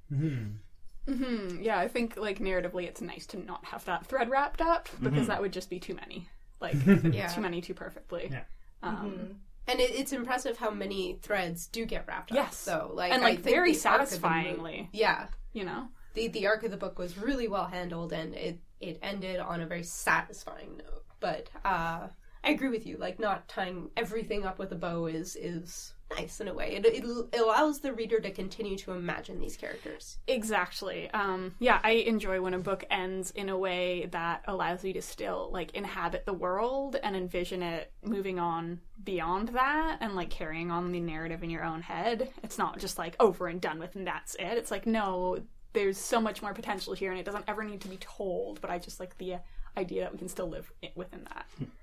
[1.13, 4.89] Hmm, yeah, I think like narratively, it's nice to not have that thread wrapped up
[5.01, 6.27] because that would just be too many.
[6.61, 7.27] like Yeah.
[7.27, 8.29] too many too perfectly.
[8.31, 8.43] Yeah.
[8.83, 9.37] Um,
[9.67, 12.35] And it, it's impressive how many threads do get wrapped up.
[12.37, 12.57] Yes.
[12.57, 15.27] So like and like think very the arc the satisfyingly, yeah.
[15.53, 15.87] you know.
[16.13, 19.61] The the arc of the book was really well handled and it it ended on
[19.61, 21.03] a very satisfying note.
[21.19, 22.07] But uh
[22.43, 22.97] I agree with you.
[22.97, 26.75] Like not tying everything up with a bow is is nice in a way.
[26.75, 30.17] It, it, it allows the reader to continue to imagine these characters.
[30.27, 31.09] Exactly.
[31.11, 35.01] Um, yeah, I enjoy when a book ends in a way that allows you to
[35.01, 40.71] still like inhabit the world and envision it moving on beyond that and like carrying
[40.71, 42.29] on the narrative in your own head.
[42.43, 44.57] It's not just like over and done with and that's it.
[44.57, 45.39] It's like no,
[45.73, 48.61] there's so much more potential here and it doesn't ever need to be told.
[48.61, 49.39] But I just like the uh,
[49.77, 51.45] idea that we can still live within that.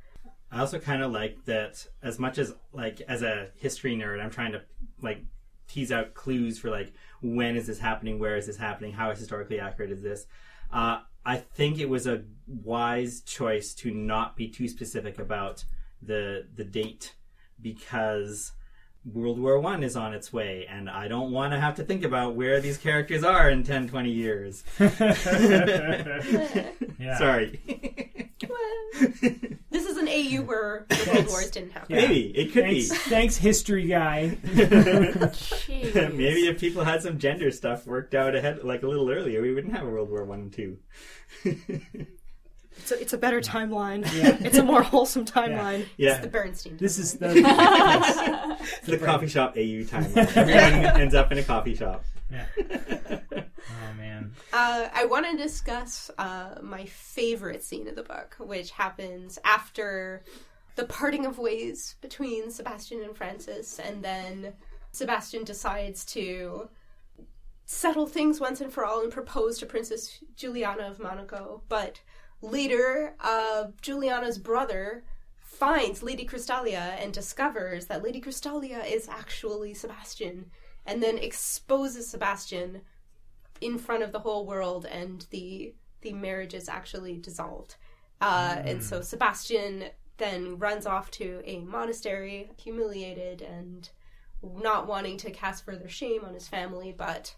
[0.51, 4.30] I also kind of like that as much as like as a history nerd, I'm
[4.30, 4.62] trying to
[5.03, 5.24] like
[5.68, 9.59] tease out clues for like when is this happening, where is this happening, how historically
[9.59, 10.26] accurate is this.
[10.72, 15.64] Uh, I think it was a wise choice to not be too specific about
[16.01, 17.14] the the date
[17.61, 18.53] because
[19.12, 22.05] World War One is on its way, and I don't want to have to think
[22.05, 24.64] about where these characters are in 10, 20 years.
[27.18, 28.25] Sorry.
[28.41, 31.97] This is an AU where the World Wars didn't happen.
[31.97, 32.97] Maybe it could Thanks, be.
[32.97, 34.37] thanks, history guy.
[34.55, 39.55] Maybe if people had some gender stuff worked out ahead, like a little earlier, we
[39.55, 40.78] wouldn't have a World War One and Two.
[42.78, 44.05] It's a, it's a better timeline.
[44.14, 44.37] Yeah.
[44.47, 45.80] It's a more wholesome timeline.
[45.80, 46.76] It's yeah, the Bernstein.
[46.76, 50.12] This is the it's the coffee shop AU time.
[50.14, 52.05] Everyone ends up in a coffee shop.
[52.30, 52.45] yeah.
[54.16, 54.32] Man.
[54.52, 60.24] Uh, I want to discuss uh, my favorite scene of the book, which happens after
[60.76, 64.52] the parting of ways between Sebastian and Frances, and then
[64.92, 66.68] Sebastian decides to
[67.64, 71.62] settle things once and for all and propose to Princess Juliana of Monaco.
[71.68, 72.00] But
[72.40, 75.04] later, uh, Juliana's brother
[75.40, 80.50] finds Lady Crystallia and discovers that Lady Crystallia is actually Sebastian,
[80.84, 82.82] and then exposes Sebastian
[83.61, 87.76] in front of the whole world and the the marriage is actually dissolved.
[88.20, 89.84] Uh, and so sebastian
[90.16, 93.90] then runs off to a monastery humiliated and
[94.42, 97.34] not wanting to cast further shame on his family but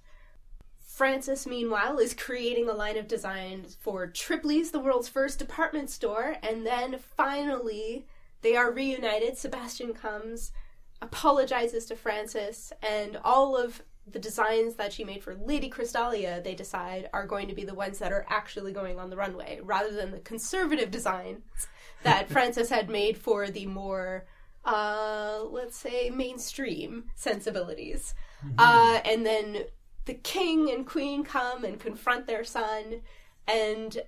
[0.79, 6.37] frances meanwhile is creating a line of designs for tripley's the world's first department store
[6.43, 8.07] and then finally
[8.43, 9.37] they are reunited.
[9.37, 10.53] Sebastian comes
[11.01, 13.83] apologizes to frances and all of
[14.13, 17.75] the designs that she made for Lady Crystallia, they decide are going to be the
[17.75, 21.43] ones that are actually going on the runway, rather than the conservative designs
[22.03, 24.27] that Frances had made for the more,
[24.65, 28.15] uh, let's say, mainstream sensibilities.
[28.57, 29.65] Uh, and then
[30.05, 33.03] the king and queen come and confront their son,
[33.47, 33.99] and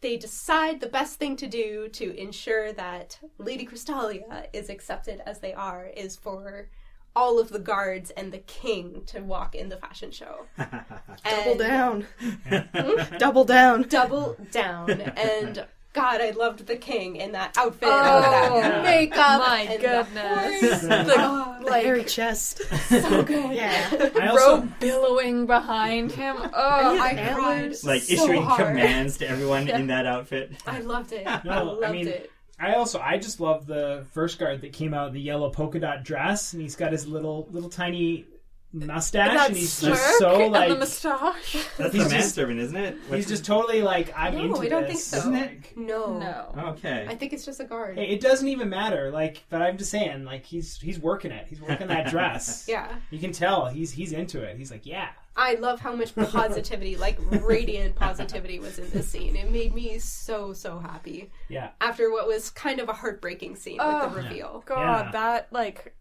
[0.00, 5.38] they decide the best thing to do to ensure that Lady Crystalia is accepted as
[5.38, 6.68] they are is for
[7.14, 10.46] all of the guards and the king to walk in the fashion show.
[10.58, 12.06] Double And- down.
[12.48, 13.16] Hmm?
[13.18, 13.82] Double down.
[13.82, 14.90] Double down.
[14.90, 19.46] And God, I loved the king in that outfit Oh, and that oh, makeup.
[19.46, 20.80] my and goodness.
[20.80, 22.62] The, The- oh, The hairy chest.
[22.88, 23.54] so good.
[23.54, 24.10] Yeah.
[24.18, 26.36] I also Robe billowing behind him.
[26.38, 27.82] Oh, I Antlers.
[27.82, 28.68] cried Like so issuing hard.
[28.68, 30.52] commands to everyone in that outfit.
[30.66, 31.24] I loved it.
[31.26, 32.31] No, I I loved mean- it.
[32.62, 35.80] I also I just love the first guard that came out in the yellow polka
[35.80, 38.26] dot dress, and he's got his little little tiny
[38.74, 41.56] mustache, that and he's just so like the moustache.
[41.76, 42.96] That's He's the just- manservant, isn't it?
[43.10, 45.10] he's just totally like I'm No, into I don't this.
[45.10, 45.30] think so.
[45.30, 45.76] Isn't it?
[45.76, 46.18] No.
[46.18, 46.68] No.
[46.70, 47.04] okay.
[47.06, 47.96] I think it's just a guard.
[47.98, 49.10] Hey, It doesn't even matter.
[49.10, 51.46] Like, but I'm just saying, like he's he's working it.
[51.48, 52.64] He's working that dress.
[52.66, 52.88] Yeah.
[53.10, 54.56] You can tell he's he's into it.
[54.56, 55.08] He's like, yeah.
[55.34, 59.34] I love how much positivity, like radiant positivity, was in this scene.
[59.34, 61.30] It made me so, so happy.
[61.48, 61.70] Yeah.
[61.80, 64.04] After what was kind of a heartbreaking scene Oh.
[64.06, 64.62] with the reveal.
[64.66, 65.10] God, Yeah.
[65.12, 65.94] that like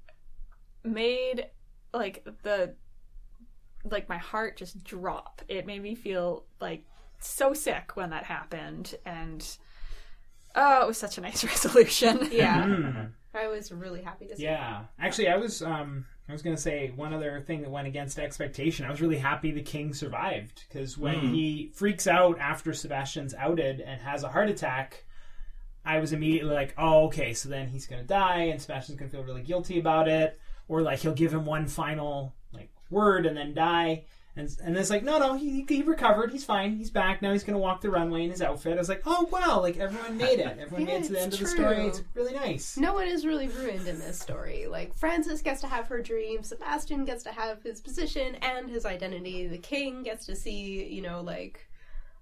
[0.84, 1.48] made
[1.94, 2.76] like the
[3.90, 5.42] like my heart just drop.
[5.48, 6.84] It made me feel like
[7.20, 9.46] so sick when that happened, and
[10.56, 12.28] oh, it was such a nice resolution.
[12.32, 12.64] Yeah.
[12.66, 13.12] Mm.
[13.34, 14.84] I was really happy to see Yeah.
[15.00, 18.86] Actually, I was um I was gonna say one other thing that went against expectation.
[18.86, 21.34] I was really happy the king survived because when Mm.
[21.34, 25.04] he freaks out after Sebastian's outed and has a heart attack,
[25.84, 29.24] I was immediately like, oh okay, so then he's gonna die and Sebastian's gonna feel
[29.24, 33.54] really guilty about it, or like he'll give him one final like word and then
[33.54, 34.06] die.
[34.34, 36.32] And, and it's like, no, no, he, he recovered.
[36.32, 36.78] He's fine.
[36.78, 37.22] He's back.
[37.22, 38.76] Now he's going to walk the runway in his outfit.
[38.76, 39.60] I was like, oh, wow.
[39.60, 40.58] Like, everyone made it.
[40.60, 41.86] Everyone Yeah, made it to the end of the story.
[41.88, 42.78] It's really nice.
[42.78, 44.68] No one is really ruined in this story.
[44.68, 48.86] Like, Frances gets to have her dream, Sebastian gets to have his position and his
[48.86, 51.68] identity, the king gets to see, you know, like,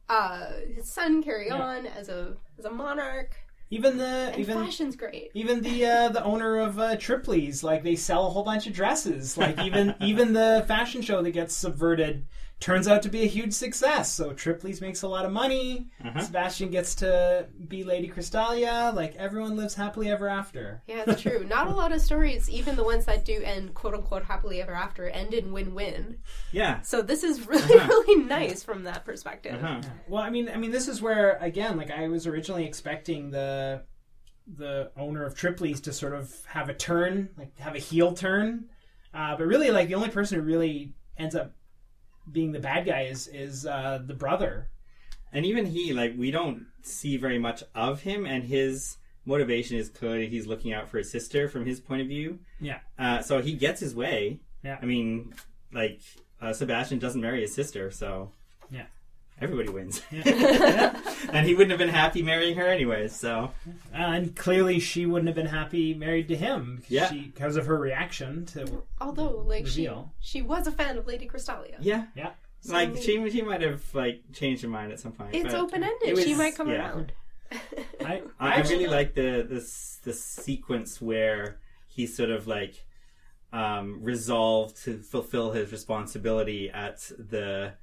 [0.10, 1.62] uh, his son carry Yeah.
[1.62, 3.36] on as a as a monarch.
[3.72, 5.30] Even the And even fashion's great.
[5.36, 8.74] even the uh, the owner of uh, Tripley's, like they sell a whole bunch of
[8.74, 9.38] dresses.
[9.38, 12.26] Like even even the fashion show that gets subverted
[12.60, 14.14] turns out to be a huge success.
[14.14, 15.88] So Tripley's makes a lot of money.
[16.04, 16.20] Uh-huh.
[16.20, 18.94] Sebastian gets to be Lady Crystallia.
[18.94, 20.82] Like everyone lives happily ever after.
[20.88, 21.46] Yeah, it's true.
[21.50, 24.74] Not a lot of stories, even the ones that do end quote unquote happily ever
[24.74, 26.18] after, end in win win.
[26.52, 26.82] Yeah.
[26.82, 27.88] So this is really, Uh-huh.
[27.88, 29.56] really nice from that perspective.
[29.64, 29.82] Uh-huh.
[30.10, 33.84] Well, I mean, I mean, this is where again, like I was originally expecting the
[34.58, 38.66] the owner of Tripley's to sort of have a turn, like have a heel turn,
[39.14, 41.54] uh, but really, like the only person who really ends up
[42.32, 44.70] being the bad guy is is uh, the brother.
[45.32, 49.90] And even he, like, we don't see very much of him, and his motivation is
[49.90, 52.40] clearly he's looking out for his sister from his point of view.
[52.60, 52.80] Yeah.
[52.98, 54.40] Uh, so he gets his way.
[54.64, 54.80] Yeah.
[54.82, 55.36] I mean,
[55.72, 56.02] like,
[56.42, 58.32] uh, Sebastian doesn't marry his sister, so.
[58.72, 58.86] Yeah.
[59.42, 60.02] Everybody wins.
[61.32, 63.52] And he wouldn't have been happy marrying her anyways, so.
[63.94, 67.10] and clearly, she wouldn't have been happy married to him because, Yeah.
[67.10, 68.84] she, because of her reaction to.
[69.00, 70.12] Although, like, she, Reveal.
[70.20, 71.76] she was a fan of Lady Crystallia.
[71.82, 72.06] Yeah.
[72.16, 72.32] Yeah.
[72.66, 75.36] Like, So- she, she might have, like, changed her mind at some point.
[75.36, 76.16] It's but open it ended.
[76.16, 76.78] was- She might come yeah.
[76.90, 77.12] around.
[78.04, 82.86] I, I, I really like the this the sequence where he's sort of like
[83.52, 87.74] um, resolved to fulfill his responsibility at the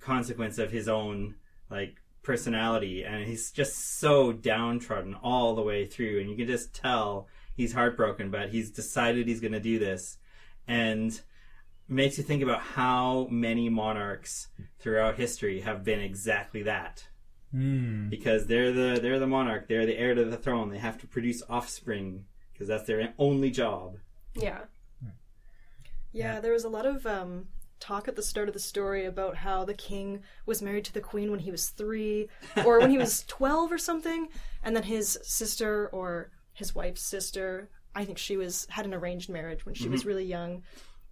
[0.00, 1.34] consequence of his own
[1.70, 6.74] like personality, and he's just so downtrodden all the way through, and you can just
[6.74, 10.18] tell he's heartbroken, but he's decided he's going to do this,
[10.66, 11.20] and
[11.88, 14.48] makes you think about how many monarchs
[14.80, 17.06] throughout history have been exactly that
[17.52, 18.08] Hmm.
[18.08, 20.68] because they're the they're the monarch, they're the heir to the throne.
[20.70, 23.98] They have to produce offspring because that's their only job.
[24.34, 24.62] Yeah.
[26.12, 27.46] Yeah, there was a lot of um,
[27.80, 31.00] talk at the start of the story about how the king was married to the
[31.00, 32.28] queen when he was three,
[32.64, 34.28] or when he was 12 or something,
[34.62, 39.28] and then his sister or his wife's sister, I think she was had an arranged
[39.28, 40.08] marriage when she was mm-hmm.
[40.08, 40.62] really young.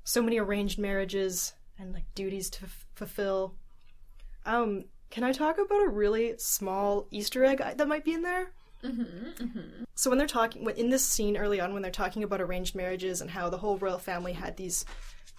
[0.04, 3.54] So many arranged marriages and like duties to f- fulfill.
[4.46, 8.22] Um, can I talk about a really small Easter egg uh, that might be in
[8.22, 8.50] there?
[8.82, 9.84] Mm-hmm, mm-hmm.
[9.94, 13.20] So when they're talking in this scene early on, when they're talking about arranged marriages
[13.20, 14.84] and how the whole royal family had these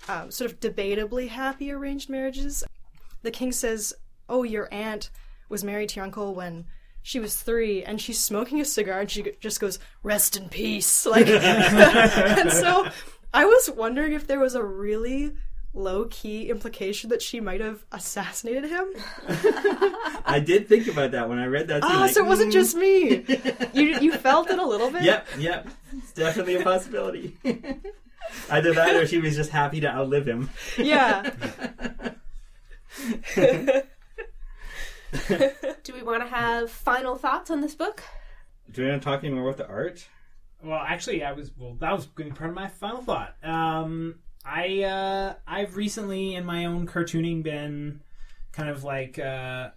[0.07, 2.63] um, sort of debatably happy arranged marriages,
[3.23, 3.93] the king says,
[4.29, 5.09] "Oh, your aunt
[5.49, 6.65] was married to your uncle when."
[7.07, 11.05] She was three, and she's smoking a cigar, and she just goes, "Rest in peace."
[11.09, 12.87] Like, and so
[13.31, 15.33] I was wondering if there was a really
[15.75, 18.85] low key implication that she might have assassinated him.
[20.25, 21.83] I did think about that when I read that.
[21.83, 23.23] Too, Ah, like, so it wasn't mm, just me.
[23.73, 25.03] You you felt it a little bit.
[25.03, 25.67] Yep, yep.
[25.95, 27.37] It's definitely a possibility.
[28.49, 30.49] Either that, or she was just happy to outlive him.
[30.77, 31.31] Yeah.
[35.83, 38.03] Do we want to have final thoughts on this book?
[38.71, 40.07] Do we want to talk any more about the art?
[40.63, 41.75] Well, actually, I was well.
[41.79, 43.35] That was going to be part of my final thought.
[43.43, 48.01] Um, I uh, I've recently in my own cartooning been
[48.51, 49.69] kind of like uh,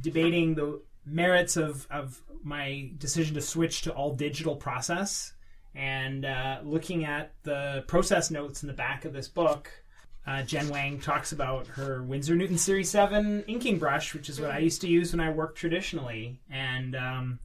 [0.00, 5.32] debating the merits of of my decision to switch to all digital process
[5.74, 9.70] and uh, looking at the process notes in the back of this book.
[10.26, 14.50] Uh, Jen Wang talks about her Winsor Newton Series 7 inking brush, which is what
[14.50, 16.40] I used to use when I worked traditionally.
[16.50, 17.38] And um,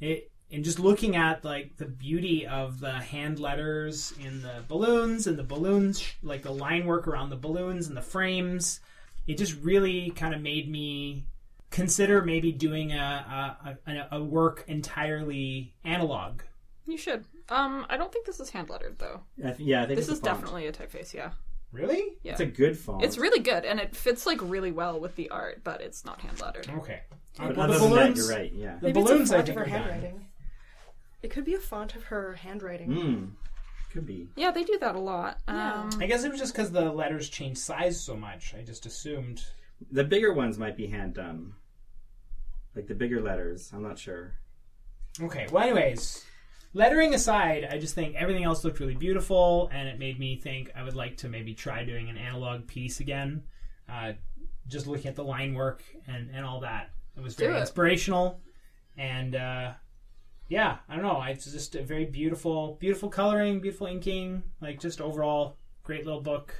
[0.00, 5.26] it and just looking at like the beauty of the hand letters in the balloons
[5.26, 8.80] and the balloons like the line work around the balloons and the frames
[9.26, 11.26] it just really kind of made me
[11.70, 16.42] consider maybe doing a a, a, a work entirely analog
[16.86, 17.24] You should.
[17.48, 19.20] Um, I don't think this is hand lettered though.
[19.44, 20.40] I th- yeah, I think This it's is a font.
[20.40, 21.14] definitely a typeface.
[21.14, 21.30] Yeah,
[21.72, 22.32] really yeah.
[22.32, 23.04] It's a good font.
[23.04, 26.20] It's really good, and it fits like really well with the art, but it's not
[26.20, 26.68] hand lettered.
[26.78, 27.02] okay
[27.38, 28.52] But Well, the other than that, balloons- you're right.
[28.52, 28.76] Yeah.
[28.80, 29.90] the Maybe balloons it's a I font think of her are done.
[29.90, 30.26] handwriting.
[31.22, 32.88] It could be a font of her handwriting.
[32.90, 33.30] Mm.
[33.92, 34.28] Could be.
[34.36, 35.38] Yeah, they do that a lot.
[35.48, 38.84] Um, i guess it was just because the letters changed size so much i just
[38.84, 39.42] assumed
[39.90, 41.54] The bigger ones might be hand done.
[42.74, 43.70] Like the bigger letters.
[43.72, 44.34] I'm not sure.
[45.22, 45.46] Okay.
[45.50, 46.25] Well, anyways,
[46.76, 50.70] lettering aside, I just think everything else looked really beautiful, and it made me think
[50.76, 53.42] I would like to maybe try doing an analog piece again.
[53.88, 54.12] Uh,
[54.68, 57.60] just looking at the line work and, and all that, it was very it.
[57.60, 58.40] inspirational,
[58.98, 59.72] and uh,
[60.48, 61.22] yeah, I don't know.
[61.22, 66.54] It's just a very beautiful, beautiful coloring, beautiful inking, like just overall great little book.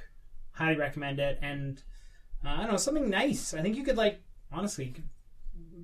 [0.53, 1.83] Highly recommend it, and
[2.43, 3.53] uh, I don't know something nice.
[3.53, 4.95] I think you could like honestly.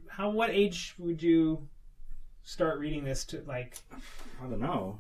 [0.09, 1.69] How what age would you
[2.45, 3.79] start reading this to like
[4.43, 4.99] I don't know.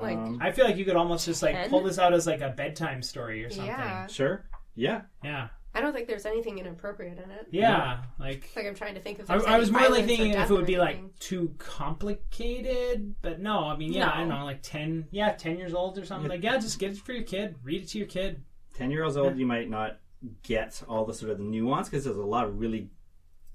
[0.00, 1.68] Like- Um, I feel like you could almost just like Ten?
[1.70, 3.66] pull this out as like a bedtime story or something.
[3.66, 4.06] Yeah.
[4.06, 4.44] sure.
[4.74, 5.02] Yeah.
[5.24, 5.48] Yeah.
[5.72, 7.46] I don't think there's anything inappropriate in it.
[7.52, 9.30] Yeah, like Like I'm trying to think of.
[9.30, 10.78] I, there's I any was more like violence or thinking if death it would be
[10.78, 11.10] like anything.
[11.20, 13.64] too complicated, but no.
[13.66, 14.38] I mean, yeah, I don't No.
[14.40, 16.24] know, like ten, yeah, ten years old or something.
[16.30, 16.34] Yeah.
[16.36, 17.56] Like, yeah, just get it for your kid.
[17.62, 18.42] Read it to your kid.
[18.76, 19.98] 10 years old, you might not
[20.42, 22.88] get all the sort of the nuance because there's a lot of really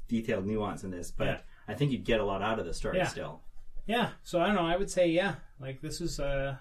[0.07, 1.37] detailed nuance in this, but Yeah.
[1.67, 3.07] I think you'd get a lot out of the story Yeah.
[3.07, 3.41] still.
[3.87, 4.65] Yeah, so I don't know.
[4.65, 6.57] I would say yeah, like this is uh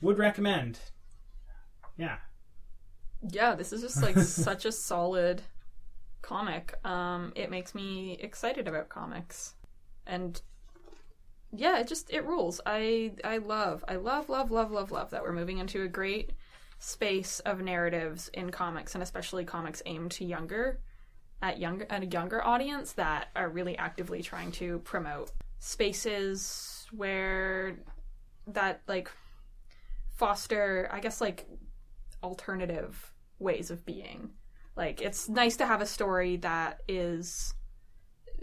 [0.00, 0.78] would recommend.
[1.96, 2.18] Yeah,
[3.28, 5.42] Yeah, this is just like such a solid
[6.22, 6.74] comic.
[6.86, 9.54] Um, it makes me excited about comics,
[10.06, 10.40] and
[11.52, 12.60] yeah, it just it rules.
[12.66, 16.32] I I love I love love love love love that we're moving into a great
[16.78, 20.80] space of narratives in comics, and especially comics aimed to younger
[21.42, 27.76] at younger at a younger audience that are really actively trying to promote spaces where
[28.46, 29.10] that like
[30.16, 31.46] foster i guess like
[32.22, 34.30] alternative ways of being
[34.76, 37.54] like it's nice to have a story that is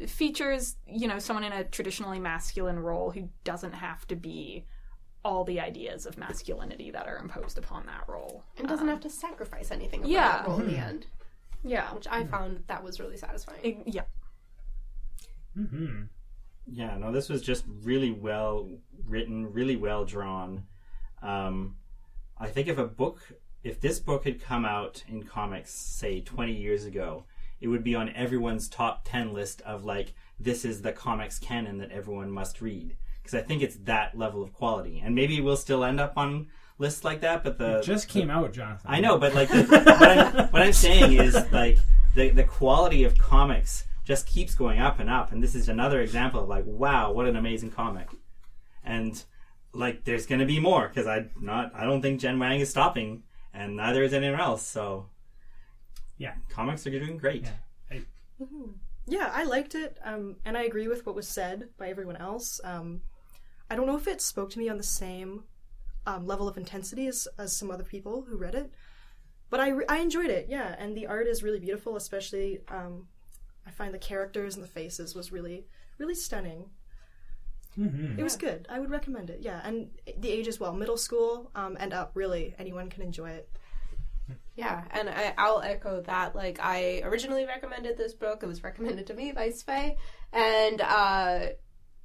[0.07, 4.65] features you know someone in a traditionally masculine role who doesn't have to be
[5.23, 9.01] all the ideas of masculinity that are imposed upon that role and doesn't um, have
[9.01, 9.99] to sacrifice anything.
[9.99, 10.37] About yeah.
[10.37, 11.05] that role in the end,
[11.63, 13.59] yeah which I found that was really satisfying.
[13.63, 14.03] It- yeah
[15.55, 16.03] hmm
[16.71, 18.69] Yeah, no, this was just really well
[19.05, 20.63] written, really well drawn.
[21.21, 21.75] Um,
[22.37, 23.19] I think if a book,
[23.63, 27.25] if this book had come out in comics, say 20 years ago,
[27.59, 31.77] it would be on everyone's top 10 list of like, this is the comics canon
[31.79, 32.95] that everyone must read.
[33.21, 34.99] Because I think it's that level of quality.
[35.03, 36.47] And maybe we'll still end up on
[36.81, 37.77] lists like that, but the.
[37.77, 38.85] it just came out, Jonathan.
[38.89, 41.77] I know, but like the, what, I'm, what I'm saying is like
[42.15, 46.01] the the quality of comics just keeps going up and up, and this is another
[46.01, 48.09] example of like, wow, what an amazing comic,
[48.83, 49.23] and
[49.73, 53.23] like there's gonna be more because I not I don't think Jen Wang is stopping,
[53.53, 54.65] and neither is anyone else.
[54.65, 55.05] So
[56.17, 56.33] Yeah.
[56.49, 57.43] comics are doing great.
[57.43, 57.99] Yeah.
[59.07, 62.61] Yeah, I liked it, um, and I agree with what was said by everyone else.
[62.63, 63.01] Um,
[63.69, 65.43] I don't know if it spoke to me on the same
[66.05, 68.71] um, level of intensity as, as some other people who read it,
[69.49, 70.47] but I, re- I enjoyed it.
[70.49, 73.07] Yeah, and the art is really beautiful, especially um,
[73.67, 75.65] I find the characters and the faces was really
[75.97, 76.65] really stunning.
[77.77, 78.17] Mhm.
[78.17, 78.67] It was good.
[78.69, 79.39] I would recommend it.
[79.41, 82.11] Yeah, and the age as well, middle school um, and up.
[82.15, 83.49] Really, anyone can enjoy it.
[84.55, 86.35] Yeah, and I, I'll echo that.
[86.35, 88.43] Like, I originally recommended this book.
[88.43, 89.95] It was recommended to me by Sfé,
[90.33, 91.39] and uh,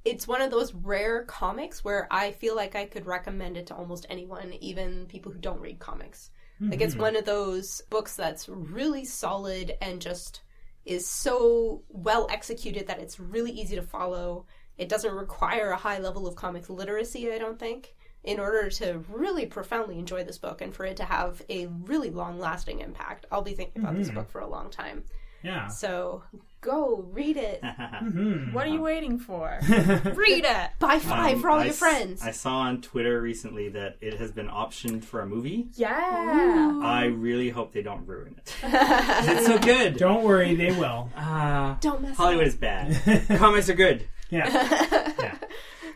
[0.07, 3.75] it's one of those rare comics where I feel like I could recommend it to
[3.75, 6.31] almost anyone, even people who don't read comics.
[6.59, 7.01] Like, it's hmm.
[7.01, 10.41] one of those books that's really solid and just
[10.85, 14.45] is so well executed that it's really easy to follow.
[14.77, 17.93] It doesn't require a high level of comic literacy, I don't think,
[18.23, 22.09] in order to really profoundly enjoy this book and for it to have a really
[22.09, 23.27] long lasting impact.
[23.31, 24.15] I'll be thinking about this hmm.
[24.15, 25.03] book for a long time.
[25.43, 25.67] Yeah.
[25.67, 26.23] So
[26.67, 27.61] go read it.
[28.07, 28.53] Mhm.
[28.53, 31.79] what are you waiting for read it Buy five Um, for all I your s-
[31.79, 32.21] friends.
[32.21, 35.67] I saw on Twitter recently that it has been optioned for a movie.
[35.75, 38.53] yeah I really hope they don't ruin it.
[38.63, 39.97] it's so good.
[39.97, 41.09] Don't worry, they will.
[41.15, 42.95] Ah, Don't mess Hollywood is bad.
[43.37, 44.07] Comics are good.
[44.29, 45.15] Yeah.
[45.19, 45.45] up.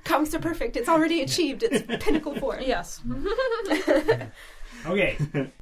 [0.06, 0.78] Comics are perfect.
[0.78, 2.62] It's already achieved its pinnacle form.
[2.62, 3.02] yes
[4.88, 5.18] Okay.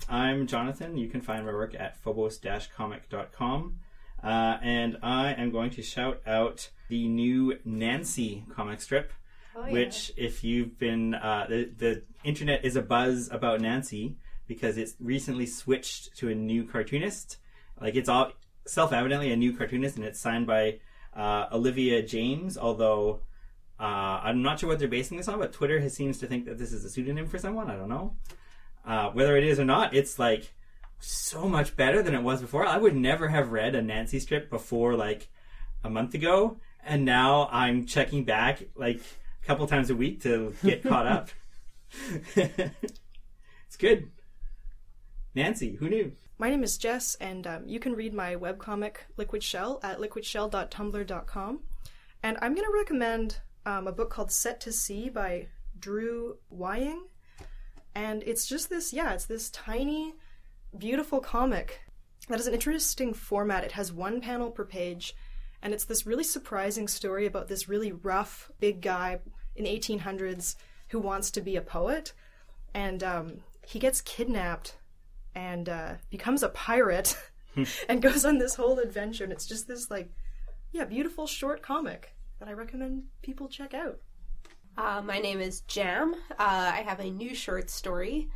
[0.07, 0.95] I'm Jonathan.
[0.97, 3.79] You can find my work at phobos-comic.com.
[4.23, 9.13] Uh, and I am going to shout out the new Nancy comic strip,
[9.55, 9.71] Oh, yeah.
[9.73, 14.15] which, if you've been, uh, the, the internet is a buzz about Nancy
[14.47, 17.37] because it's recently switched to a new cartoonist.
[17.79, 18.31] Like, it's all
[18.65, 20.79] self evidently a new cartoonist, and it's signed by
[21.15, 23.21] uh, Olivia James, although.
[23.81, 26.43] Uh, I'm not sure what they're basing this on, but Twitter has, seems to think
[26.47, 27.69] that this is a pseudonym for someone.
[27.71, 28.13] I don't know.
[28.85, 30.51] Uh, whether it is or not, it's like
[30.99, 32.65] so much better than it was before.
[32.65, 35.29] I would never have read a Nancy strip before like
[35.83, 38.99] a month ago, and now I'm checking back like
[39.43, 41.29] a couple times a week to get caught up.
[42.35, 44.11] it's good.
[45.35, 46.11] Nancy, who knew?
[46.37, 51.59] My name is Jess, and um, you can read my webcomic Liquid Shell at liquidshell.tumblr.com.
[52.23, 55.47] And I'm going to recommend um, a book called Set to Sea by
[55.79, 57.03] Drew Weing.
[57.95, 60.15] And it's just this, yeah, it's this tiny,
[60.77, 61.81] beautiful comic
[62.27, 63.63] that is an interesting format.
[63.63, 65.15] It has one panel per page,
[65.61, 69.19] and it's this really surprising story about this really rough, big guy
[69.55, 70.55] in the 1800s
[70.89, 72.13] who wants to be a poet.
[72.73, 74.77] And um, he gets kidnapped
[75.33, 77.17] and uh, becomes a pirate
[77.89, 79.23] and goes on this whole adventure.
[79.23, 80.11] And it's just this, like,
[80.71, 83.99] yeah, beautiful short comic that I recommend people check out.
[84.77, 86.13] Uh, my name is Jam.
[86.31, 88.29] Uh, I have a new short story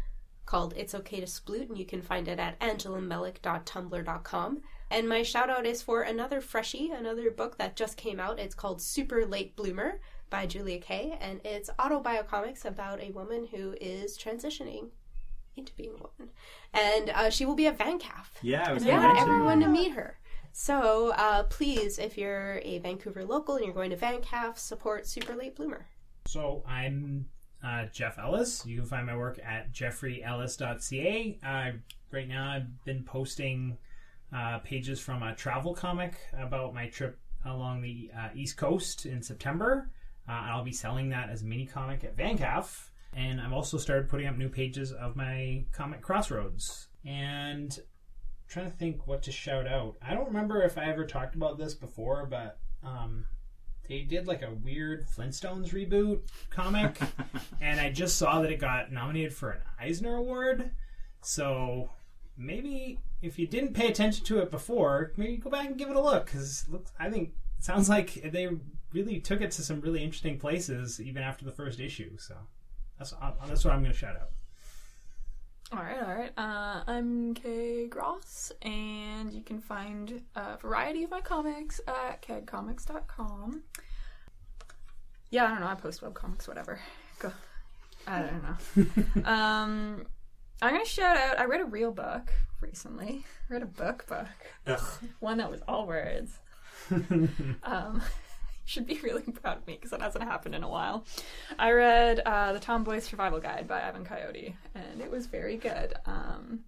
[0.45, 4.61] called It's Okay to Sploot, and you can find it at angelamelick.tumblr.com.
[4.91, 8.39] And my shout out is for another freshie, another book that just came out.
[8.39, 13.75] It's called Super Late Bloomer by Julia Kaye, and it's autobiocomics about a woman who
[13.79, 14.89] is transitioning
[15.55, 16.33] into being a woman.
[16.73, 18.27] And uh, she will be at VanCaf.
[18.41, 20.19] Yeah, I was I want everyone to meet her.
[20.51, 25.35] So uh, please, if you're a Vancouver local and you're going to VanCaf, support Super
[25.35, 25.87] Late Bloomer.
[26.25, 27.25] So I'm
[27.63, 28.65] uh, Jeff Ellis.
[28.65, 31.39] You can find my work at jeffreyellis.ca.
[31.45, 31.71] Uh,
[32.11, 33.77] right now, I've been posting
[34.35, 39.21] uh, pages from a travel comic about my trip along the uh, East Coast in
[39.21, 39.89] September.
[40.27, 42.89] Uh, I'll be selling that as a mini comic at VanCaf.
[43.15, 46.87] And I've also started putting up new pages of my comic Crossroads.
[47.05, 47.77] And
[48.47, 49.95] trying to think what to shout out.
[50.01, 53.25] I don't remember if I ever talked about this before, but um,
[53.87, 56.97] they did like a weird Flintstones reboot comic,
[57.61, 60.71] and I just saw that it got nominated for an Eisner Award.
[61.21, 61.89] So
[62.37, 65.95] maybe if you didn't pay attention to it before, maybe go back and give it
[65.95, 66.65] a look because
[66.99, 68.49] I think it sounds like they
[68.91, 72.17] really took it to some really interesting places even after the first issue.
[72.17, 72.35] So
[72.97, 74.29] that's uh, that's what I'm going to shout out.
[75.75, 76.31] All right, all right.
[76.37, 83.63] Uh, I'm Kay Gross, and you can find a variety of my comics at kegcomics.com.
[85.31, 85.67] Yeah, I don't know.
[85.67, 86.79] I post webcomics, whatever.
[87.17, 87.31] Go.
[88.05, 89.23] I don't know.
[89.31, 90.05] um,
[90.61, 91.39] I'm gonna shout out.
[91.39, 93.25] I read a real book recently.
[93.49, 94.27] I read a book book,
[94.67, 94.83] Ugh.
[95.21, 96.37] one that was all words.
[97.63, 97.99] um,
[98.65, 101.05] should be really proud of me because that hasn't happened in a while.
[101.59, 105.93] I read uh, the Tomboy Survival Guide by Ivan Coyote, and it was very good.
[106.05, 106.61] Um,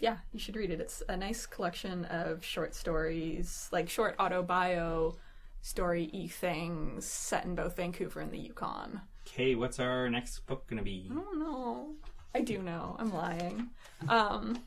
[0.00, 0.80] yeah, you should read it.
[0.80, 5.16] It's a nice collection of short stories, like short autobio
[5.60, 9.00] story y things set in both Vancouver and the Yukon.
[9.26, 11.08] Okay, what's our next book gonna be?
[11.10, 11.94] I don't know.
[12.34, 12.96] I do know.
[12.98, 13.70] I'm lying.
[14.08, 14.58] Um,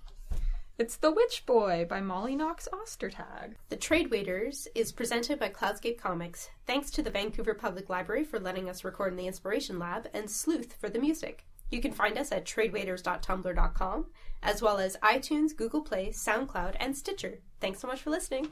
[0.81, 3.53] it's The Witch Boy by Molly Knox Ostertag.
[3.69, 6.49] The Trade Waiters is presented by Cloudscape Comics.
[6.65, 10.27] Thanks to the Vancouver Public Library for letting us record in the Inspiration Lab, and
[10.27, 11.45] Sleuth for the music.
[11.69, 14.07] You can find us at tradewaiters.tumblr.com,
[14.41, 17.41] as well as iTunes, Google Play, SoundCloud, and Stitcher.
[17.59, 18.47] Thanks so much for listening.